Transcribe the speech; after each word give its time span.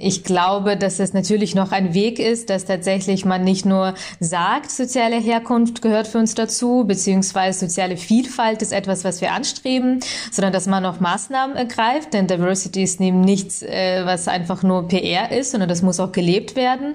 Ich 0.00 0.22
glaube, 0.22 0.76
dass 0.76 1.00
es 1.00 1.12
natürlich 1.12 1.56
noch 1.56 1.72
ein 1.72 1.92
Weg 1.92 2.20
ist, 2.20 2.50
dass 2.50 2.64
tatsächlich 2.64 3.24
man 3.24 3.42
nicht 3.42 3.66
nur 3.66 3.94
sagt, 4.20 4.70
soziale 4.70 5.16
Herkunft 5.16 5.82
gehört 5.82 6.06
für 6.06 6.18
uns 6.18 6.36
dazu, 6.36 6.84
beziehungsweise 6.86 7.66
soziale 7.66 7.96
Vielfalt 7.96 8.62
ist 8.62 8.72
etwas, 8.72 9.02
was 9.02 9.20
wir 9.20 9.32
anstreben, 9.32 9.98
sondern 10.30 10.52
dass 10.52 10.68
man 10.68 10.86
auch 10.86 11.00
Maßnahmen 11.00 11.56
ergreift, 11.56 12.14
denn 12.14 12.28
Diversity 12.28 12.84
ist 12.84 13.00
eben 13.00 13.22
nichts, 13.22 13.62
äh, 13.62 14.02
was 14.04 14.28
einfach 14.28 14.62
nur 14.62 14.86
PR 14.86 15.32
ist, 15.32 15.50
sondern 15.50 15.68
das 15.68 15.82
muss 15.82 15.98
auch 15.98 16.12
gelebt 16.12 16.54
werden. 16.54 16.94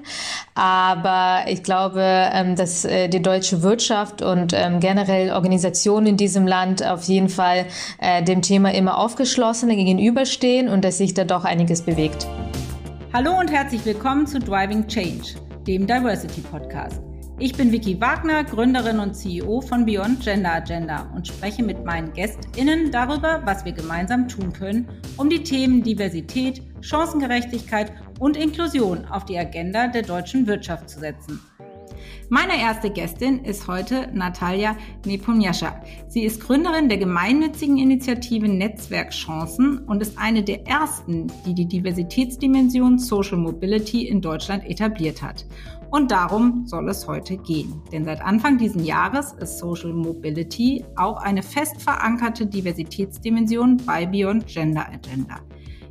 Aber 0.54 1.44
ich 1.48 1.62
glaube, 1.62 2.00
ähm, 2.02 2.56
dass 2.56 2.86
äh, 2.86 3.08
die 3.08 3.20
deutsche 3.20 3.62
Wirtschaft 3.62 4.22
und 4.22 4.54
ähm, 4.54 4.80
generell 4.80 5.32
Organisationen 5.32 6.06
in 6.06 6.16
diesem 6.16 6.46
Land 6.46 6.82
auf 6.82 7.02
jeden 7.02 7.28
Fall 7.28 7.66
äh, 8.00 8.22
dem 8.22 8.40
Thema 8.40 8.72
immer 8.72 8.96
aufgeschlossener 8.96 9.74
gegenüberstehen 9.74 10.70
und 10.70 10.86
dass 10.86 10.96
sich 10.96 11.12
da 11.12 11.24
doch 11.24 11.44
einiges 11.44 11.82
bewegt. 11.82 12.26
Hallo 13.14 13.38
und 13.38 13.48
herzlich 13.48 13.84
willkommen 13.84 14.26
zu 14.26 14.40
Driving 14.40 14.88
Change, 14.88 15.36
dem 15.68 15.86
Diversity 15.86 16.40
Podcast. 16.40 17.00
Ich 17.38 17.52
bin 17.56 17.70
Vicky 17.70 18.00
Wagner, 18.00 18.42
Gründerin 18.42 18.98
und 18.98 19.14
CEO 19.14 19.60
von 19.60 19.86
Beyond 19.86 20.24
Gender 20.24 20.54
Agenda 20.54 21.08
und 21.14 21.28
spreche 21.28 21.62
mit 21.62 21.84
meinen 21.84 22.12
GästInnen 22.12 22.90
darüber, 22.90 23.40
was 23.44 23.64
wir 23.64 23.70
gemeinsam 23.70 24.26
tun 24.26 24.52
können, 24.52 24.88
um 25.16 25.30
die 25.30 25.44
Themen 25.44 25.80
Diversität, 25.80 26.60
Chancengerechtigkeit 26.80 27.92
und 28.18 28.36
Inklusion 28.36 29.04
auf 29.04 29.24
die 29.24 29.38
Agenda 29.38 29.86
der 29.86 30.02
deutschen 30.02 30.48
Wirtschaft 30.48 30.90
zu 30.90 30.98
setzen. 30.98 31.40
Meine 32.28 32.60
erste 32.60 32.90
Gästin 32.90 33.44
ist 33.44 33.68
heute 33.68 34.08
Natalia 34.12 34.76
Nepomniascha. 35.04 35.80
Sie 36.08 36.24
ist 36.24 36.40
Gründerin 36.40 36.88
der 36.88 36.98
gemeinnützigen 36.98 37.78
Initiative 37.78 38.48
Netzwerk 38.48 39.10
Chancen 39.10 39.78
und 39.86 40.00
ist 40.00 40.18
eine 40.18 40.42
der 40.42 40.66
ersten, 40.66 41.30
die 41.46 41.54
die 41.54 41.66
Diversitätsdimension 41.66 42.98
Social 42.98 43.38
Mobility 43.38 44.08
in 44.08 44.20
Deutschland 44.20 44.64
etabliert 44.64 45.22
hat. 45.22 45.44
Und 45.90 46.10
darum 46.10 46.66
soll 46.66 46.88
es 46.88 47.06
heute 47.06 47.36
gehen. 47.36 47.80
Denn 47.92 48.04
seit 48.04 48.20
Anfang 48.20 48.58
dieses 48.58 48.84
Jahres 48.84 49.32
ist 49.34 49.58
Social 49.58 49.92
Mobility 49.92 50.84
auch 50.96 51.22
eine 51.22 51.42
fest 51.42 51.80
verankerte 51.80 52.46
Diversitätsdimension 52.46 53.76
bei 53.86 54.06
Beyond 54.06 54.46
Gender 54.46 54.88
Agenda. 54.88 55.40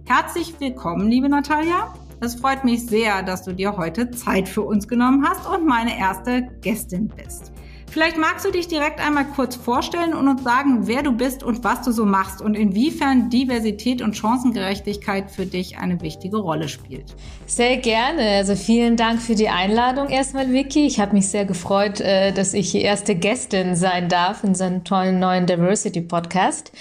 Herzlich 0.05 0.53
willkommen, 0.59 1.07
liebe 1.07 1.29
Natalia. 1.29 1.93
Es 2.23 2.35
freut 2.35 2.63
mich 2.63 2.85
sehr, 2.85 3.21
dass 3.21 3.43
du 3.43 3.51
dir 3.53 3.75
heute 3.75 4.09
Zeit 4.11 4.47
für 4.47 4.61
uns 4.61 4.87
genommen 4.87 5.27
hast 5.27 5.45
und 5.45 5.65
meine 5.67 5.99
erste 5.99 6.43
Gästin 6.61 7.09
bist. 7.09 7.52
Vielleicht 7.93 8.17
magst 8.17 8.43
du 8.43 8.49
dich 8.49 8.67
direkt 8.67 8.99
einmal 8.99 9.23
kurz 9.23 9.55
vorstellen 9.55 10.15
und 10.15 10.27
uns 10.27 10.43
sagen, 10.43 10.87
wer 10.87 11.03
du 11.03 11.11
bist 11.11 11.43
und 11.43 11.63
was 11.63 11.83
du 11.83 11.91
so 11.91 12.05
machst 12.05 12.41
und 12.41 12.55
inwiefern 12.55 13.29
Diversität 13.29 14.01
und 14.01 14.17
Chancengerechtigkeit 14.17 15.29
für 15.29 15.45
dich 15.45 15.77
eine 15.77 16.01
wichtige 16.01 16.37
Rolle 16.37 16.69
spielt. 16.69 17.15
Sehr 17.45 17.77
gerne. 17.77 18.37
Also 18.37 18.55
vielen 18.55 18.97
Dank 18.97 19.21
für 19.21 19.35
die 19.35 19.47
Einladung 19.47 20.09
erstmal, 20.09 20.51
Vicky. 20.51 20.87
Ich 20.87 20.99
habe 20.99 21.13
mich 21.13 21.27
sehr 21.27 21.45
gefreut, 21.45 22.01
äh, 22.01 22.31
dass 22.31 22.55
ich 22.55 22.71
die 22.71 22.81
erste 22.81 23.13
Gästin 23.13 23.75
sein 23.75 24.09
darf 24.09 24.43
in 24.43 24.55
so 24.55 24.63
einem 24.63 24.83
tollen 24.83 25.19
neuen 25.19 25.45
Diversity 25.45 26.01
Podcast. 26.01 26.71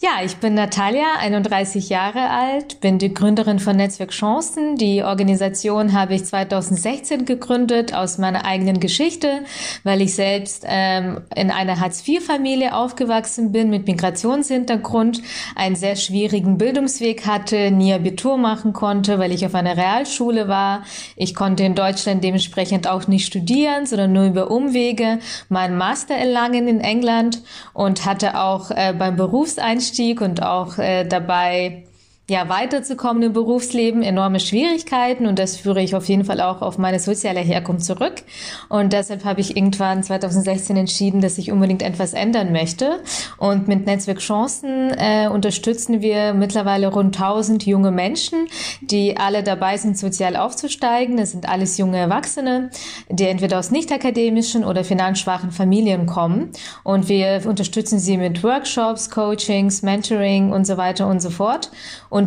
Ja, 0.00 0.22
ich 0.22 0.36
bin 0.36 0.52
Natalia, 0.52 1.16
31 1.18 1.88
Jahre 1.88 2.28
alt, 2.28 2.80
bin 2.80 2.98
die 2.98 3.14
Gründerin 3.14 3.58
von 3.58 3.74
Netzwerk 3.74 4.10
Chancen. 4.10 4.76
Die 4.76 5.02
Organisation 5.02 5.94
habe 5.94 6.14
ich 6.14 6.26
2016 6.26 7.24
gegründet 7.24 7.94
aus 7.94 8.18
meiner 8.18 8.44
eigenen 8.44 8.80
Geschichte, 8.80 9.44
weil 9.82 10.02
ich 10.02 10.14
selbst 10.14 10.57
ähm, 10.66 11.22
in 11.34 11.50
einer 11.50 11.80
Hartz-IV-Familie 11.80 12.74
aufgewachsen 12.74 13.52
bin 13.52 13.70
mit 13.70 13.86
Migrationshintergrund, 13.86 15.22
einen 15.56 15.76
sehr 15.76 15.96
schwierigen 15.96 16.58
Bildungsweg 16.58 17.26
hatte, 17.26 17.70
nie 17.70 17.92
Abitur 17.92 18.38
machen 18.38 18.72
konnte, 18.72 19.18
weil 19.18 19.32
ich 19.32 19.44
auf 19.44 19.54
einer 19.54 19.76
Realschule 19.76 20.48
war. 20.48 20.84
Ich 21.16 21.34
konnte 21.34 21.64
in 21.64 21.74
Deutschland 21.74 22.22
dementsprechend 22.24 22.88
auch 22.88 23.08
nicht 23.08 23.26
studieren, 23.26 23.86
sondern 23.86 24.12
nur 24.12 24.24
über 24.24 24.50
Umwege 24.50 25.18
meinen 25.48 25.76
Master 25.76 26.14
erlangen 26.14 26.68
in 26.68 26.80
England 26.80 27.42
und 27.72 28.04
hatte 28.04 28.38
auch 28.40 28.70
äh, 28.70 28.94
beim 28.96 29.16
Berufseinstieg 29.16 29.78
Einstieg 29.78 30.20
und 30.20 30.42
auch 30.42 30.78
äh, 30.78 31.04
dabei 31.04 31.84
ja, 32.30 32.50
weiterzukommen 32.50 33.22
im 33.22 33.32
Berufsleben 33.32 34.02
enorme 34.02 34.38
Schwierigkeiten 34.38 35.26
und 35.26 35.38
das 35.38 35.56
führe 35.56 35.80
ich 35.80 35.94
auf 35.94 36.06
jeden 36.08 36.26
Fall 36.26 36.42
auch 36.42 36.60
auf 36.60 36.76
meine 36.76 37.00
soziale 37.00 37.40
Herkunft 37.40 37.86
zurück. 37.86 38.22
Und 38.68 38.92
deshalb 38.92 39.24
habe 39.24 39.40
ich 39.40 39.56
irgendwann 39.56 40.02
2016 40.02 40.76
entschieden, 40.76 41.22
dass 41.22 41.38
ich 41.38 41.50
unbedingt 41.50 41.82
etwas 41.82 42.12
ändern 42.12 42.52
möchte. 42.52 43.00
Und 43.38 43.66
mit 43.66 43.86
Netzwerk 43.86 44.18
Chancen 44.18 44.90
äh, 44.98 45.28
unterstützen 45.28 46.02
wir 46.02 46.34
mittlerweile 46.34 46.88
rund 46.88 47.16
1000 47.16 47.64
junge 47.64 47.90
Menschen, 47.90 48.46
die 48.82 49.16
alle 49.16 49.42
dabei 49.42 49.78
sind, 49.78 49.96
sozial 49.96 50.36
aufzusteigen. 50.36 51.16
Das 51.16 51.30
sind 51.30 51.48
alles 51.48 51.78
junge 51.78 51.96
Erwachsene, 51.96 52.68
die 53.08 53.24
entweder 53.24 53.58
aus 53.58 53.70
nicht 53.70 53.90
akademischen 53.90 54.66
oder 54.66 54.84
finanzschwachen 54.84 55.50
Familien 55.50 56.04
kommen. 56.04 56.50
Und 56.84 57.08
wir 57.08 57.40
unterstützen 57.46 57.98
sie 57.98 58.18
mit 58.18 58.44
Workshops, 58.44 59.08
Coachings, 59.08 59.80
Mentoring 59.80 60.52
und 60.52 60.66
so 60.66 60.76
weiter 60.76 61.06
und 61.06 61.22
so 61.22 61.30
fort. 61.30 61.70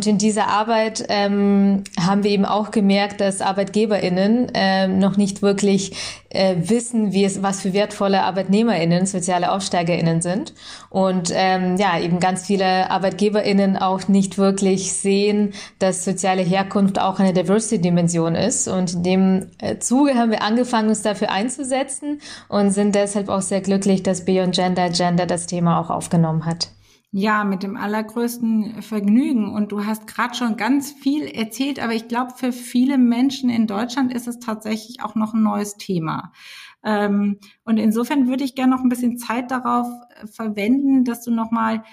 In 0.06 0.18
dieser 0.18 0.48
Arbeit 0.48 1.04
ähm, 1.08 1.84
haben 2.00 2.22
wir 2.22 2.30
eben 2.30 2.44
auch 2.44 2.70
gemerkt, 2.70 3.20
dass 3.20 3.40
ArbeitgeberInnen 3.40 4.50
äh, 4.54 4.88
noch 4.88 5.16
nicht 5.16 5.42
wirklich 5.42 5.92
äh, 6.30 6.56
wissen, 6.56 7.12
wie 7.12 7.24
es, 7.24 7.42
was 7.42 7.60
für 7.60 7.72
wertvolle 7.72 8.22
ArbeitnehmerInnen, 8.22 9.06
soziale 9.06 9.52
AufsteigerInnen 9.52 10.22
sind. 10.22 10.54
Und 10.88 11.30
ähm, 11.34 11.76
ja, 11.76 11.98
eben 11.98 12.20
ganz 12.20 12.46
viele 12.46 12.90
ArbeitgeberInnen 12.90 13.76
auch 13.76 14.08
nicht 14.08 14.38
wirklich 14.38 14.92
sehen, 14.92 15.52
dass 15.78 16.04
soziale 16.04 16.42
Herkunft 16.42 17.00
auch 17.00 17.18
eine 17.18 17.32
Diversity-Dimension 17.32 18.34
ist. 18.34 18.68
Und 18.68 18.94
in 18.94 19.02
dem 19.02 19.46
äh, 19.58 19.78
Zuge 19.78 20.14
haben 20.14 20.30
wir 20.30 20.42
angefangen, 20.42 20.88
uns 20.88 21.02
dafür 21.02 21.30
einzusetzen 21.30 22.20
und 22.48 22.70
sind 22.70 22.94
deshalb 22.94 23.28
auch 23.28 23.42
sehr 23.42 23.60
glücklich, 23.60 24.02
dass 24.02 24.24
Beyond 24.24 24.54
Gender 24.54 24.90
Gender 24.90 25.26
das 25.26 25.46
Thema 25.46 25.80
auch 25.80 25.90
aufgenommen 25.90 26.46
hat. 26.46 26.70
Ja, 27.14 27.44
mit 27.44 27.62
dem 27.62 27.76
allergrößten 27.76 28.80
Vergnügen. 28.80 29.52
Und 29.52 29.70
du 29.70 29.84
hast 29.84 30.06
gerade 30.06 30.34
schon 30.34 30.56
ganz 30.56 30.92
viel 30.92 31.24
erzählt, 31.26 31.78
aber 31.78 31.92
ich 31.92 32.08
glaube, 32.08 32.32
für 32.34 32.52
viele 32.52 32.96
Menschen 32.96 33.50
in 33.50 33.66
Deutschland 33.66 34.14
ist 34.14 34.26
es 34.26 34.38
tatsächlich 34.38 35.02
auch 35.02 35.14
noch 35.14 35.34
ein 35.34 35.42
neues 35.42 35.76
Thema. 35.76 36.32
Ähm, 36.82 37.38
und 37.64 37.76
insofern 37.76 38.28
würde 38.28 38.44
ich 38.44 38.54
gerne 38.54 38.74
noch 38.74 38.82
ein 38.82 38.88
bisschen 38.88 39.18
Zeit 39.18 39.50
darauf 39.50 39.86
äh, 40.22 40.26
verwenden, 40.26 41.04
dass 41.04 41.22
du 41.22 41.30
nochmal 41.30 41.84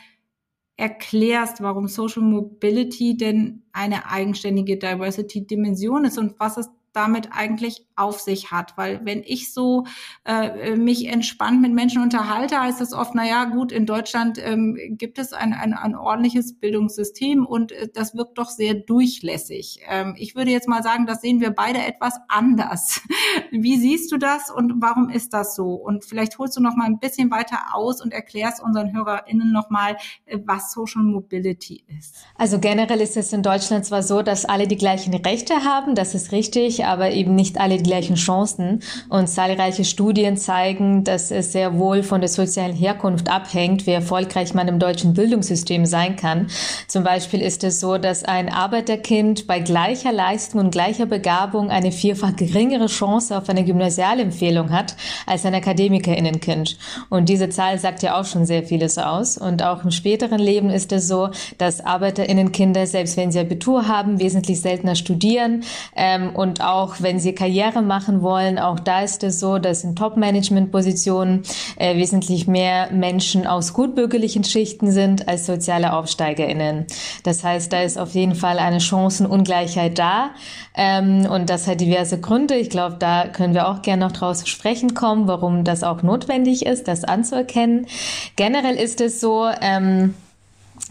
erklärst, 0.77 1.61
warum 1.61 1.89
Social 1.89 2.23
Mobility 2.23 3.17
denn 3.17 3.63
eine 3.73 4.09
eigenständige 4.09 4.77
Diversity-Dimension 4.77 6.05
ist 6.05 6.17
und 6.17 6.39
was 6.39 6.55
es 6.55 6.69
damit 6.93 7.29
eigentlich 7.31 7.85
auf 7.95 8.19
sich 8.19 8.51
hat. 8.51 8.77
Weil 8.77 9.01
wenn 9.03 9.23
ich 9.23 9.53
so 9.53 9.85
äh, 10.25 10.75
mich 10.75 11.07
entspannt 11.07 11.61
mit 11.61 11.73
Menschen 11.73 12.01
unterhalte, 12.01 12.59
heißt 12.59 12.81
das 12.81 12.93
oft, 12.93 13.13
na 13.13 13.27
ja, 13.27 13.45
gut, 13.45 13.71
in 13.71 13.85
Deutschland 13.85 14.39
ähm, 14.43 14.77
gibt 14.91 15.19
es 15.19 15.33
ein, 15.33 15.53
ein, 15.53 15.73
ein 15.73 15.95
ordentliches 15.95 16.59
Bildungssystem 16.59 17.45
und 17.45 17.71
äh, 17.71 17.89
das 17.93 18.15
wirkt 18.15 18.37
doch 18.37 18.49
sehr 18.49 18.73
durchlässig. 18.73 19.81
Ähm, 19.87 20.15
ich 20.17 20.35
würde 20.35 20.51
jetzt 20.51 20.67
mal 20.67 20.83
sagen, 20.83 21.05
das 21.05 21.21
sehen 21.21 21.41
wir 21.41 21.51
beide 21.51 21.79
etwas 21.79 22.15
anders. 22.27 23.01
Wie 23.51 23.77
siehst 23.77 24.11
du 24.11 24.17
das 24.17 24.49
und 24.49 24.75
warum 24.77 25.09
ist 25.09 25.33
das 25.33 25.55
so? 25.55 25.73
Und 25.73 26.05
vielleicht 26.05 26.37
holst 26.39 26.55
du 26.57 26.61
noch 26.61 26.75
mal 26.75 26.85
ein 26.85 26.99
bisschen 26.99 27.31
weiter 27.31 27.73
aus 27.73 28.01
und 28.01 28.13
erklärst 28.13 28.63
unseren 28.63 28.93
HörerInnen 28.93 29.51
noch 29.51 29.69
mal, 29.69 29.97
äh, 30.25 30.39
was 30.45 30.71
Social 30.71 31.03
Mobility 31.03 31.83
ist. 31.99 32.15
Also 32.35 32.59
generell 32.59 33.01
ist 33.01 33.17
es 33.17 33.33
in 33.33 33.43
Deutschland 33.43 33.85
zwar 33.85 34.03
so, 34.03 34.21
dass 34.21 34.45
alle 34.45 34.67
die 34.67 34.77
gleichen 34.77 35.13
Rechte 35.13 35.63
haben, 35.63 35.95
das 35.95 36.15
ist 36.15 36.31
richtig, 36.31 36.78
aber 36.87 37.11
eben 37.11 37.35
nicht 37.35 37.59
alle 37.59 37.77
die 37.77 37.83
gleichen 37.83 38.15
Chancen. 38.15 38.81
Und 39.09 39.27
zahlreiche 39.27 39.85
Studien 39.85 40.37
zeigen, 40.37 41.03
dass 41.03 41.31
es 41.31 41.51
sehr 41.51 41.77
wohl 41.77 42.03
von 42.03 42.21
der 42.21 42.29
sozialen 42.29 42.75
Herkunft 42.75 43.29
abhängt, 43.29 43.85
wie 43.85 43.91
erfolgreich 43.91 44.53
man 44.53 44.67
im 44.67 44.79
deutschen 44.79 45.13
Bildungssystem 45.13 45.85
sein 45.85 46.15
kann. 46.15 46.47
Zum 46.87 47.03
Beispiel 47.03 47.41
ist 47.41 47.63
es 47.63 47.79
so, 47.79 47.97
dass 47.97 48.23
ein 48.23 48.49
Arbeiterkind 48.49 49.47
bei 49.47 49.59
gleicher 49.59 50.11
Leistung 50.11 50.61
und 50.61 50.71
gleicher 50.71 51.05
Begabung 51.05 51.69
eine 51.69 51.91
vierfach 51.91 52.35
geringere 52.35 52.87
Chance 52.87 53.37
auf 53.37 53.49
eine 53.49 53.63
Gymnasialempfehlung 53.63 54.71
hat 54.71 54.95
als 55.25 55.45
ein 55.45 55.55
Akademikerinnenkind. 55.55 56.77
Und 57.09 57.29
diese 57.29 57.49
Zahl 57.49 57.79
sagt 57.79 58.03
ja 58.03 58.19
auch 58.19 58.25
schon 58.25 58.45
sehr 58.45 58.63
vieles 58.63 58.97
aus. 58.97 59.37
Und 59.37 59.63
auch 59.63 59.83
im 59.83 59.91
späteren 59.91 60.39
Leben 60.39 60.69
ist 60.69 60.91
es 60.91 61.07
so, 61.07 61.29
dass 61.57 61.81
Arbeiterinnenkinder, 61.81 62.85
selbst 62.87 63.17
wenn 63.17 63.31
sie 63.31 63.39
Abitur 63.39 63.87
haben, 63.87 64.19
wesentlich 64.19 64.61
seltener 64.61 64.95
studieren 64.95 65.63
ähm, 65.95 66.35
und 66.35 66.61
auch 66.61 66.68
auch 66.69 66.95
wenn 66.99 67.19
sie 67.19 67.33
Karriere 67.33 67.81
machen 67.81 68.21
wollen, 68.21 68.59
auch 68.59 68.79
da 68.79 69.01
ist 69.01 69.23
es 69.23 69.39
so, 69.39 69.57
dass 69.57 69.83
in 69.83 69.95
Top-Management-Positionen 69.95 71.43
äh, 71.77 71.97
wesentlich 71.97 72.47
mehr 72.47 72.91
Menschen 72.91 73.47
aus 73.47 73.73
gutbürgerlichen 73.73 74.43
Schichten 74.43 74.91
sind 74.91 75.27
als 75.27 75.45
soziale 75.45 75.93
AufsteigerInnen. 75.93 76.85
Das 77.23 77.43
heißt, 77.43 77.73
da 77.73 77.81
ist 77.81 77.97
auf 77.97 78.13
jeden 78.13 78.35
Fall 78.35 78.59
eine 78.59 78.79
Chancenungleichheit 78.79 79.97
da 79.97 80.31
ähm, 80.75 81.25
und 81.25 81.49
das 81.49 81.67
hat 81.67 81.81
diverse 81.81 82.19
Gründe. 82.19 82.55
Ich 82.55 82.69
glaube, 82.69 82.97
da 82.99 83.27
können 83.27 83.53
wir 83.53 83.67
auch 83.67 83.81
gerne 83.81 84.05
noch 84.05 84.11
draus 84.11 84.47
sprechen 84.47 84.93
kommen, 84.93 85.27
warum 85.27 85.63
das 85.63 85.83
auch 85.83 86.03
notwendig 86.03 86.65
ist, 86.65 86.87
das 86.87 87.03
anzuerkennen. 87.03 87.87
Generell 88.35 88.75
ist 88.75 89.01
es 89.01 89.19
so, 89.19 89.49
ähm, 89.61 90.13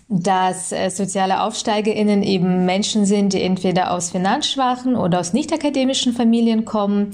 dass 0.08 0.72
äh, 0.72 0.88
soziale 0.88 1.42
AufsteigerInnen 1.42 2.22
eben 2.22 2.64
Menschen 2.64 3.04
sind, 3.04 3.34
die 3.34 3.42
entweder 3.42 3.92
aus 3.92 4.10
finanzschwachen 4.10 4.96
oder 4.96 5.20
aus 5.20 5.34
nicht 5.34 5.52
akademischen 5.52 6.14
Familien 6.14 6.64
kommen. 6.64 7.12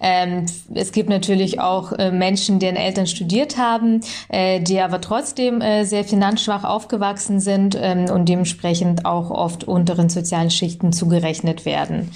Ähm, 0.00 0.46
es 0.72 0.92
gibt 0.92 1.08
natürlich 1.08 1.58
auch 1.58 1.92
äh, 1.92 2.12
Menschen, 2.12 2.60
deren 2.60 2.76
Eltern 2.76 3.08
studiert 3.08 3.58
haben, 3.58 4.00
äh, 4.28 4.60
die 4.60 4.78
aber 4.80 5.00
trotzdem 5.00 5.60
äh, 5.60 5.84
sehr 5.84 6.04
finanzschwach 6.04 6.62
aufgewachsen 6.62 7.40
sind 7.40 7.76
ähm, 7.80 8.04
und 8.10 8.28
dementsprechend 8.28 9.06
auch 9.06 9.30
oft 9.30 9.64
unteren 9.64 10.08
sozialen 10.08 10.50
Schichten 10.50 10.92
zugerechnet 10.92 11.64
werden. 11.64 12.12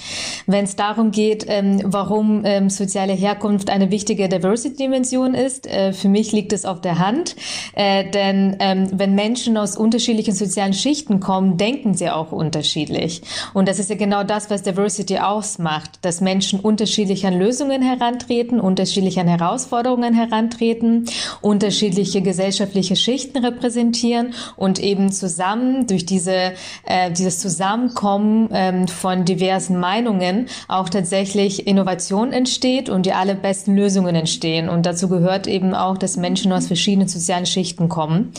Wenn 0.46 0.64
es 0.64 0.76
darum 0.76 1.10
geht, 1.10 1.46
ähm, 1.48 1.80
warum 1.84 2.42
ähm, 2.44 2.70
soziale 2.70 3.14
Herkunft 3.14 3.68
eine 3.68 3.90
wichtige 3.90 4.28
Diversity-Dimension 4.28 5.34
ist, 5.34 5.66
äh, 5.66 5.92
für 5.92 6.08
mich 6.08 6.30
liegt 6.30 6.52
es 6.52 6.64
auf 6.64 6.80
der 6.80 6.98
Hand, 7.00 7.34
äh, 7.74 8.08
denn 8.10 8.56
ähm, 8.60 8.88
wenn 8.92 9.16
Menschen 9.16 9.56
aus 9.56 9.76
unterschiedlichen 9.76 10.19
unterschiedlichen 10.20 10.34
sozialen 10.34 10.72
Schichten 10.72 11.20
kommen, 11.20 11.56
denken 11.56 11.94
sie 11.94 12.10
auch 12.10 12.32
unterschiedlich. 12.32 13.22
Und 13.54 13.68
das 13.68 13.78
ist 13.78 13.90
ja 13.90 13.96
genau 13.96 14.22
das, 14.22 14.50
was 14.50 14.62
Diversity 14.62 15.18
ausmacht, 15.18 15.98
dass 16.02 16.20
Menschen 16.20 16.60
unterschiedlich 16.60 17.26
an 17.26 17.38
Lösungen 17.38 17.82
herantreten, 17.82 18.60
unterschiedlich 18.60 19.18
an 19.18 19.28
Herausforderungen 19.28 20.14
herantreten, 20.14 21.06
unterschiedliche 21.40 22.22
gesellschaftliche 22.22 22.96
Schichten 22.96 23.38
repräsentieren 23.44 24.34
und 24.56 24.78
eben 24.78 25.10
zusammen 25.12 25.86
durch 25.86 26.04
diese, 26.04 26.52
äh, 26.86 27.10
dieses 27.10 27.38
Zusammenkommen 27.38 28.48
ähm, 28.52 28.88
von 28.88 29.24
diversen 29.24 29.78
Meinungen 29.78 30.46
auch 30.68 30.88
tatsächlich 30.88 31.66
Innovation 31.66 32.32
entsteht 32.32 32.88
und 32.88 33.06
die 33.06 33.12
allerbesten 33.12 33.76
Lösungen 33.76 34.14
entstehen. 34.14 34.68
Und 34.68 34.86
dazu 34.86 35.08
gehört 35.08 35.46
eben 35.46 35.74
auch, 35.74 35.96
dass 35.96 36.16
Menschen 36.16 36.52
aus 36.52 36.66
verschiedenen 36.66 37.08
sozialen 37.08 37.46
Schichten 37.46 37.88
kommen. 37.88 38.32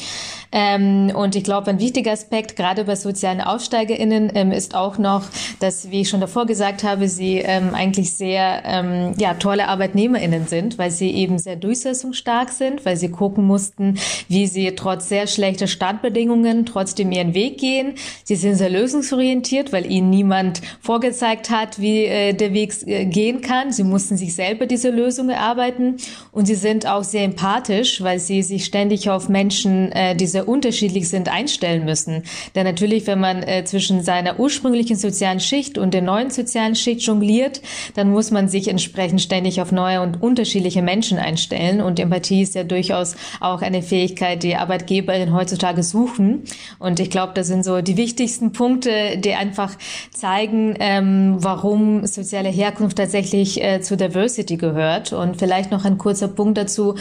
Ähm, 0.51 1.11
und 1.15 1.35
ich 1.35 1.43
glaube, 1.43 1.69
ein 1.69 1.79
wichtiger 1.79 2.11
Aspekt, 2.11 2.55
gerade 2.55 2.83
bei 2.83 2.95
sozialen 2.95 3.41
AufsteigerInnen, 3.41 4.31
ähm, 4.35 4.51
ist 4.51 4.75
auch 4.75 4.97
noch, 4.97 5.23
dass, 5.59 5.91
wie 5.91 6.01
ich 6.01 6.09
schon 6.09 6.19
davor 6.19 6.45
gesagt 6.45 6.83
habe, 6.83 7.07
sie 7.07 7.37
ähm, 7.37 7.73
eigentlich 7.73 8.13
sehr 8.13 8.63
ähm, 8.65 9.13
ja, 9.17 9.33
tolle 9.35 9.67
ArbeitnehmerInnen 9.67 10.47
sind, 10.47 10.77
weil 10.77 10.91
sie 10.91 11.11
eben 11.11 11.39
sehr 11.39 11.55
durchsetzungsstark 11.55 12.49
sind, 12.49 12.85
weil 12.85 12.97
sie 12.97 13.09
gucken 13.09 13.45
mussten, 13.45 13.97
wie 14.27 14.47
sie 14.47 14.71
trotz 14.75 15.07
sehr 15.07 15.27
schlechter 15.27 15.67
Startbedingungen 15.67 16.65
trotzdem 16.65 17.11
ihren 17.11 17.33
Weg 17.33 17.57
gehen. 17.57 17.93
Sie 18.23 18.35
sind 18.35 18.55
sehr 18.55 18.69
lösungsorientiert, 18.69 19.71
weil 19.71 19.89
ihnen 19.89 20.09
niemand 20.09 20.61
vorgezeigt 20.81 21.49
hat, 21.49 21.79
wie 21.79 22.05
äh, 22.05 22.33
der 22.33 22.53
Weg 22.53 22.73
äh, 22.87 23.05
gehen 23.05 23.41
kann. 23.41 23.71
Sie 23.71 23.83
mussten 23.83 24.17
sich 24.17 24.35
selber 24.35 24.65
diese 24.65 24.89
Lösung 24.89 25.29
erarbeiten 25.29 25.97
und 26.31 26.45
sie 26.45 26.55
sind 26.55 26.85
auch 26.87 27.03
sehr 27.03 27.23
empathisch, 27.23 28.01
weil 28.01 28.19
sie 28.19 28.43
sich 28.43 28.65
ständig 28.65 29.09
auf 29.09 29.29
Menschen, 29.29 29.91
äh, 29.91 30.15
sehr 30.31 30.40
unterschiedlich 30.45 31.09
sind, 31.09 31.29
einstellen 31.29 31.85
müssen. 31.85 32.23
Denn 32.55 32.65
natürlich, 32.65 33.07
wenn 33.07 33.19
man 33.19 33.43
äh, 33.43 33.63
zwischen 33.65 34.03
seiner 34.03 34.39
ursprünglichen 34.39 34.95
sozialen 34.95 35.39
Schicht 35.39 35.77
und 35.77 35.93
der 35.93 36.01
neuen 36.01 36.29
sozialen 36.29 36.75
Schicht 36.75 37.01
jongliert, 37.01 37.61
dann 37.95 38.11
muss 38.11 38.31
man 38.31 38.47
sich 38.47 38.67
entsprechend 38.67 39.21
ständig 39.21 39.61
auf 39.61 39.71
neue 39.71 40.01
und 40.01 40.21
unterschiedliche 40.21 40.81
Menschen 40.81 41.17
einstellen. 41.17 41.81
Und 41.81 41.99
Empathie 41.99 42.41
ist 42.41 42.55
ja 42.55 42.63
durchaus 42.63 43.15
auch 43.39 43.61
eine 43.61 43.81
Fähigkeit, 43.81 44.43
die 44.43 44.55
Arbeitgeberinnen 44.55 45.33
heutzutage 45.33 45.83
suchen. 45.83 46.43
Und 46.79 46.99
ich 46.99 47.09
glaube, 47.09 47.33
das 47.35 47.47
sind 47.47 47.63
so 47.63 47.81
die 47.81 47.97
wichtigsten 47.97 48.51
Punkte, 48.51 49.17
die 49.17 49.33
einfach 49.33 49.77
zeigen, 50.11 50.75
ähm, 50.79 51.35
warum 51.39 52.05
soziale 52.05 52.49
Herkunft 52.49 52.97
tatsächlich 52.97 53.63
äh, 53.63 53.81
zu 53.81 53.97
Diversity 53.97 54.57
gehört. 54.57 55.13
Und 55.13 55.37
vielleicht 55.37 55.71
noch 55.71 55.85
ein 55.85 55.97
kurzer 55.97 56.27
Punkt 56.27 56.57
dazu 56.57 56.95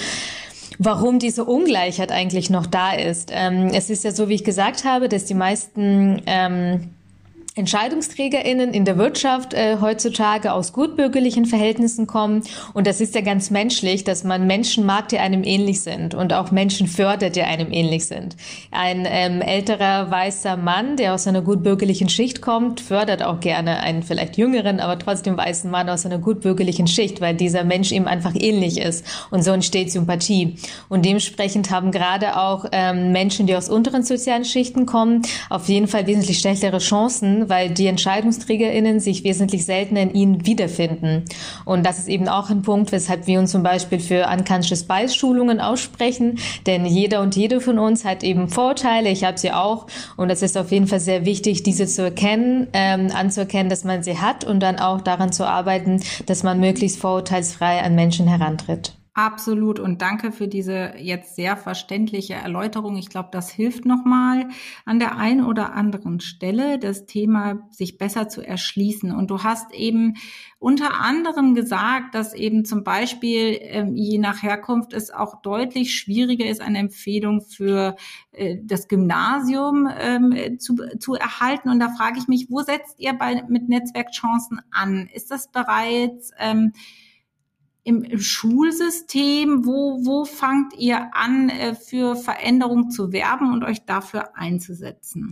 warum 0.78 1.18
diese 1.18 1.44
Ungleichheit 1.44 2.12
eigentlich 2.12 2.50
noch 2.50 2.66
da 2.66 2.92
ist. 2.92 3.30
Ähm, 3.32 3.70
es 3.72 3.90
ist 3.90 4.04
ja 4.04 4.12
so, 4.12 4.28
wie 4.28 4.34
ich 4.34 4.44
gesagt 4.44 4.84
habe, 4.84 5.08
dass 5.08 5.24
die 5.24 5.34
meisten 5.34 6.22
ähm, 6.26 6.90
EntscheidungsträgerInnen 7.60 8.72
in 8.72 8.86
der 8.86 8.96
Wirtschaft 8.96 9.52
äh, 9.52 9.76
heutzutage 9.82 10.52
aus 10.52 10.72
gutbürgerlichen 10.72 11.44
Verhältnissen 11.44 12.06
kommen. 12.06 12.42
Und 12.72 12.86
das 12.86 13.02
ist 13.02 13.14
ja 13.14 13.20
ganz 13.20 13.50
menschlich, 13.50 14.02
dass 14.02 14.24
man 14.24 14.46
Menschen 14.46 14.86
mag, 14.86 15.08
die 15.08 15.18
einem 15.18 15.44
ähnlich 15.44 15.82
sind 15.82 16.14
und 16.14 16.32
auch 16.32 16.50
Menschen 16.50 16.86
fördert, 16.86 17.36
die 17.36 17.42
einem 17.42 17.70
ähnlich 17.70 18.06
sind. 18.06 18.34
Ein 18.70 19.06
ähm, 19.06 19.42
älterer 19.42 20.10
weißer 20.10 20.56
Mann, 20.56 20.96
der 20.96 21.12
aus 21.12 21.26
einer 21.26 21.42
gutbürgerlichen 21.42 22.08
Schicht 22.08 22.40
kommt, 22.40 22.80
fördert 22.80 23.22
auch 23.22 23.40
gerne 23.40 23.80
einen 23.80 24.02
vielleicht 24.02 24.38
jüngeren, 24.38 24.80
aber 24.80 24.98
trotzdem 24.98 25.36
weißen 25.36 25.70
Mann 25.70 25.90
aus 25.90 26.06
einer 26.06 26.18
gutbürgerlichen 26.18 26.86
Schicht, 26.86 27.20
weil 27.20 27.34
dieser 27.34 27.64
Mensch 27.64 27.92
ihm 27.92 28.06
einfach 28.06 28.32
ähnlich 28.34 28.80
ist. 28.80 29.04
Und 29.30 29.42
so 29.42 29.50
entsteht 29.50 29.92
Sympathie. 29.92 30.56
Und 30.88 31.04
dementsprechend 31.04 31.70
haben 31.70 31.90
gerade 31.90 32.38
auch 32.38 32.64
ähm, 32.72 33.12
Menschen, 33.12 33.46
die 33.46 33.54
aus 33.54 33.68
unteren 33.68 34.02
sozialen 34.02 34.46
Schichten 34.46 34.86
kommen, 34.86 35.20
auf 35.50 35.68
jeden 35.68 35.88
Fall 35.88 36.06
wesentlich 36.06 36.38
schlechtere 36.38 36.78
Chancen, 36.78 37.49
weil 37.50 37.70
die 37.70 37.86
EntscheidungsträgerInnen 37.86 39.00
sich 39.00 39.24
wesentlich 39.24 39.66
seltener 39.66 40.00
in 40.00 40.14
ihnen 40.14 40.46
wiederfinden. 40.46 41.24
Und 41.66 41.84
das 41.84 41.98
ist 41.98 42.08
eben 42.08 42.28
auch 42.28 42.48
ein 42.48 42.62
Punkt, 42.62 42.92
weshalb 42.92 43.26
wir 43.26 43.38
uns 43.38 43.50
zum 43.50 43.62
Beispiel 43.62 44.00
für 44.00 44.26
Unconscious 44.26 44.84
Bias 44.84 45.14
Schulungen 45.14 45.60
aussprechen, 45.60 46.38
denn 46.66 46.86
jeder 46.86 47.20
und 47.20 47.36
jede 47.36 47.60
von 47.60 47.78
uns 47.78 48.04
hat 48.04 48.22
eben 48.22 48.48
Vorteile, 48.48 49.10
ich 49.10 49.24
habe 49.24 49.38
sie 49.38 49.52
auch 49.52 49.86
und 50.16 50.30
es 50.30 50.40
ist 50.42 50.56
auf 50.56 50.70
jeden 50.70 50.86
Fall 50.86 51.00
sehr 51.00 51.26
wichtig, 51.26 51.62
diese 51.62 51.86
zu 51.86 52.02
erkennen, 52.02 52.68
ähm, 52.72 53.08
anzuerkennen, 53.12 53.68
dass 53.68 53.84
man 53.84 54.02
sie 54.02 54.18
hat 54.18 54.44
und 54.44 54.60
dann 54.60 54.78
auch 54.78 55.00
daran 55.00 55.32
zu 55.32 55.46
arbeiten, 55.46 56.00
dass 56.26 56.42
man 56.42 56.60
möglichst 56.60 56.98
vorurteilsfrei 56.98 57.82
an 57.82 57.94
Menschen 57.94 58.26
herantritt. 58.26 58.99
Absolut 59.12 59.80
und 59.80 60.02
danke 60.02 60.30
für 60.30 60.46
diese 60.46 60.92
jetzt 60.96 61.34
sehr 61.34 61.56
verständliche 61.56 62.34
Erläuterung. 62.34 62.96
Ich 62.96 63.08
glaube, 63.08 63.30
das 63.32 63.50
hilft 63.50 63.84
nochmal 63.84 64.48
an 64.84 65.00
der 65.00 65.16
einen 65.16 65.44
oder 65.44 65.72
anderen 65.74 66.20
Stelle, 66.20 66.78
das 66.78 67.06
Thema 67.06 67.68
sich 67.70 67.98
besser 67.98 68.28
zu 68.28 68.40
erschließen. 68.40 69.10
Und 69.12 69.32
du 69.32 69.42
hast 69.42 69.74
eben 69.74 70.14
unter 70.60 71.00
anderem 71.00 71.56
gesagt, 71.56 72.14
dass 72.14 72.34
eben 72.34 72.64
zum 72.64 72.84
Beispiel 72.84 73.58
ähm, 73.60 73.96
je 73.96 74.18
nach 74.18 74.44
Herkunft 74.44 74.92
es 74.92 75.10
auch 75.10 75.42
deutlich 75.42 75.96
schwieriger 75.96 76.46
ist, 76.46 76.60
eine 76.60 76.78
Empfehlung 76.78 77.40
für 77.40 77.96
äh, 78.30 78.58
das 78.62 78.86
Gymnasium 78.86 79.88
ähm, 79.98 80.60
zu, 80.60 80.76
zu 81.00 81.14
erhalten. 81.14 81.68
Und 81.68 81.80
da 81.80 81.88
frage 81.88 82.20
ich 82.20 82.28
mich, 82.28 82.46
wo 82.48 82.60
setzt 82.60 83.00
ihr 83.00 83.14
bei, 83.14 83.42
mit 83.48 83.68
Netzwerkchancen 83.68 84.60
an? 84.70 85.08
Ist 85.12 85.32
das 85.32 85.50
bereits 85.50 86.30
ähm, 86.38 86.74
im, 87.84 88.02
im 88.02 88.20
Schulsystem? 88.20 89.64
Wo, 89.64 90.04
wo 90.04 90.24
fangt 90.24 90.74
ihr 90.76 91.14
an, 91.14 91.48
äh, 91.48 91.74
für 91.74 92.16
Veränderung 92.16 92.90
zu 92.90 93.12
werben 93.12 93.52
und 93.52 93.64
euch 93.64 93.84
dafür 93.84 94.36
einzusetzen? 94.36 95.30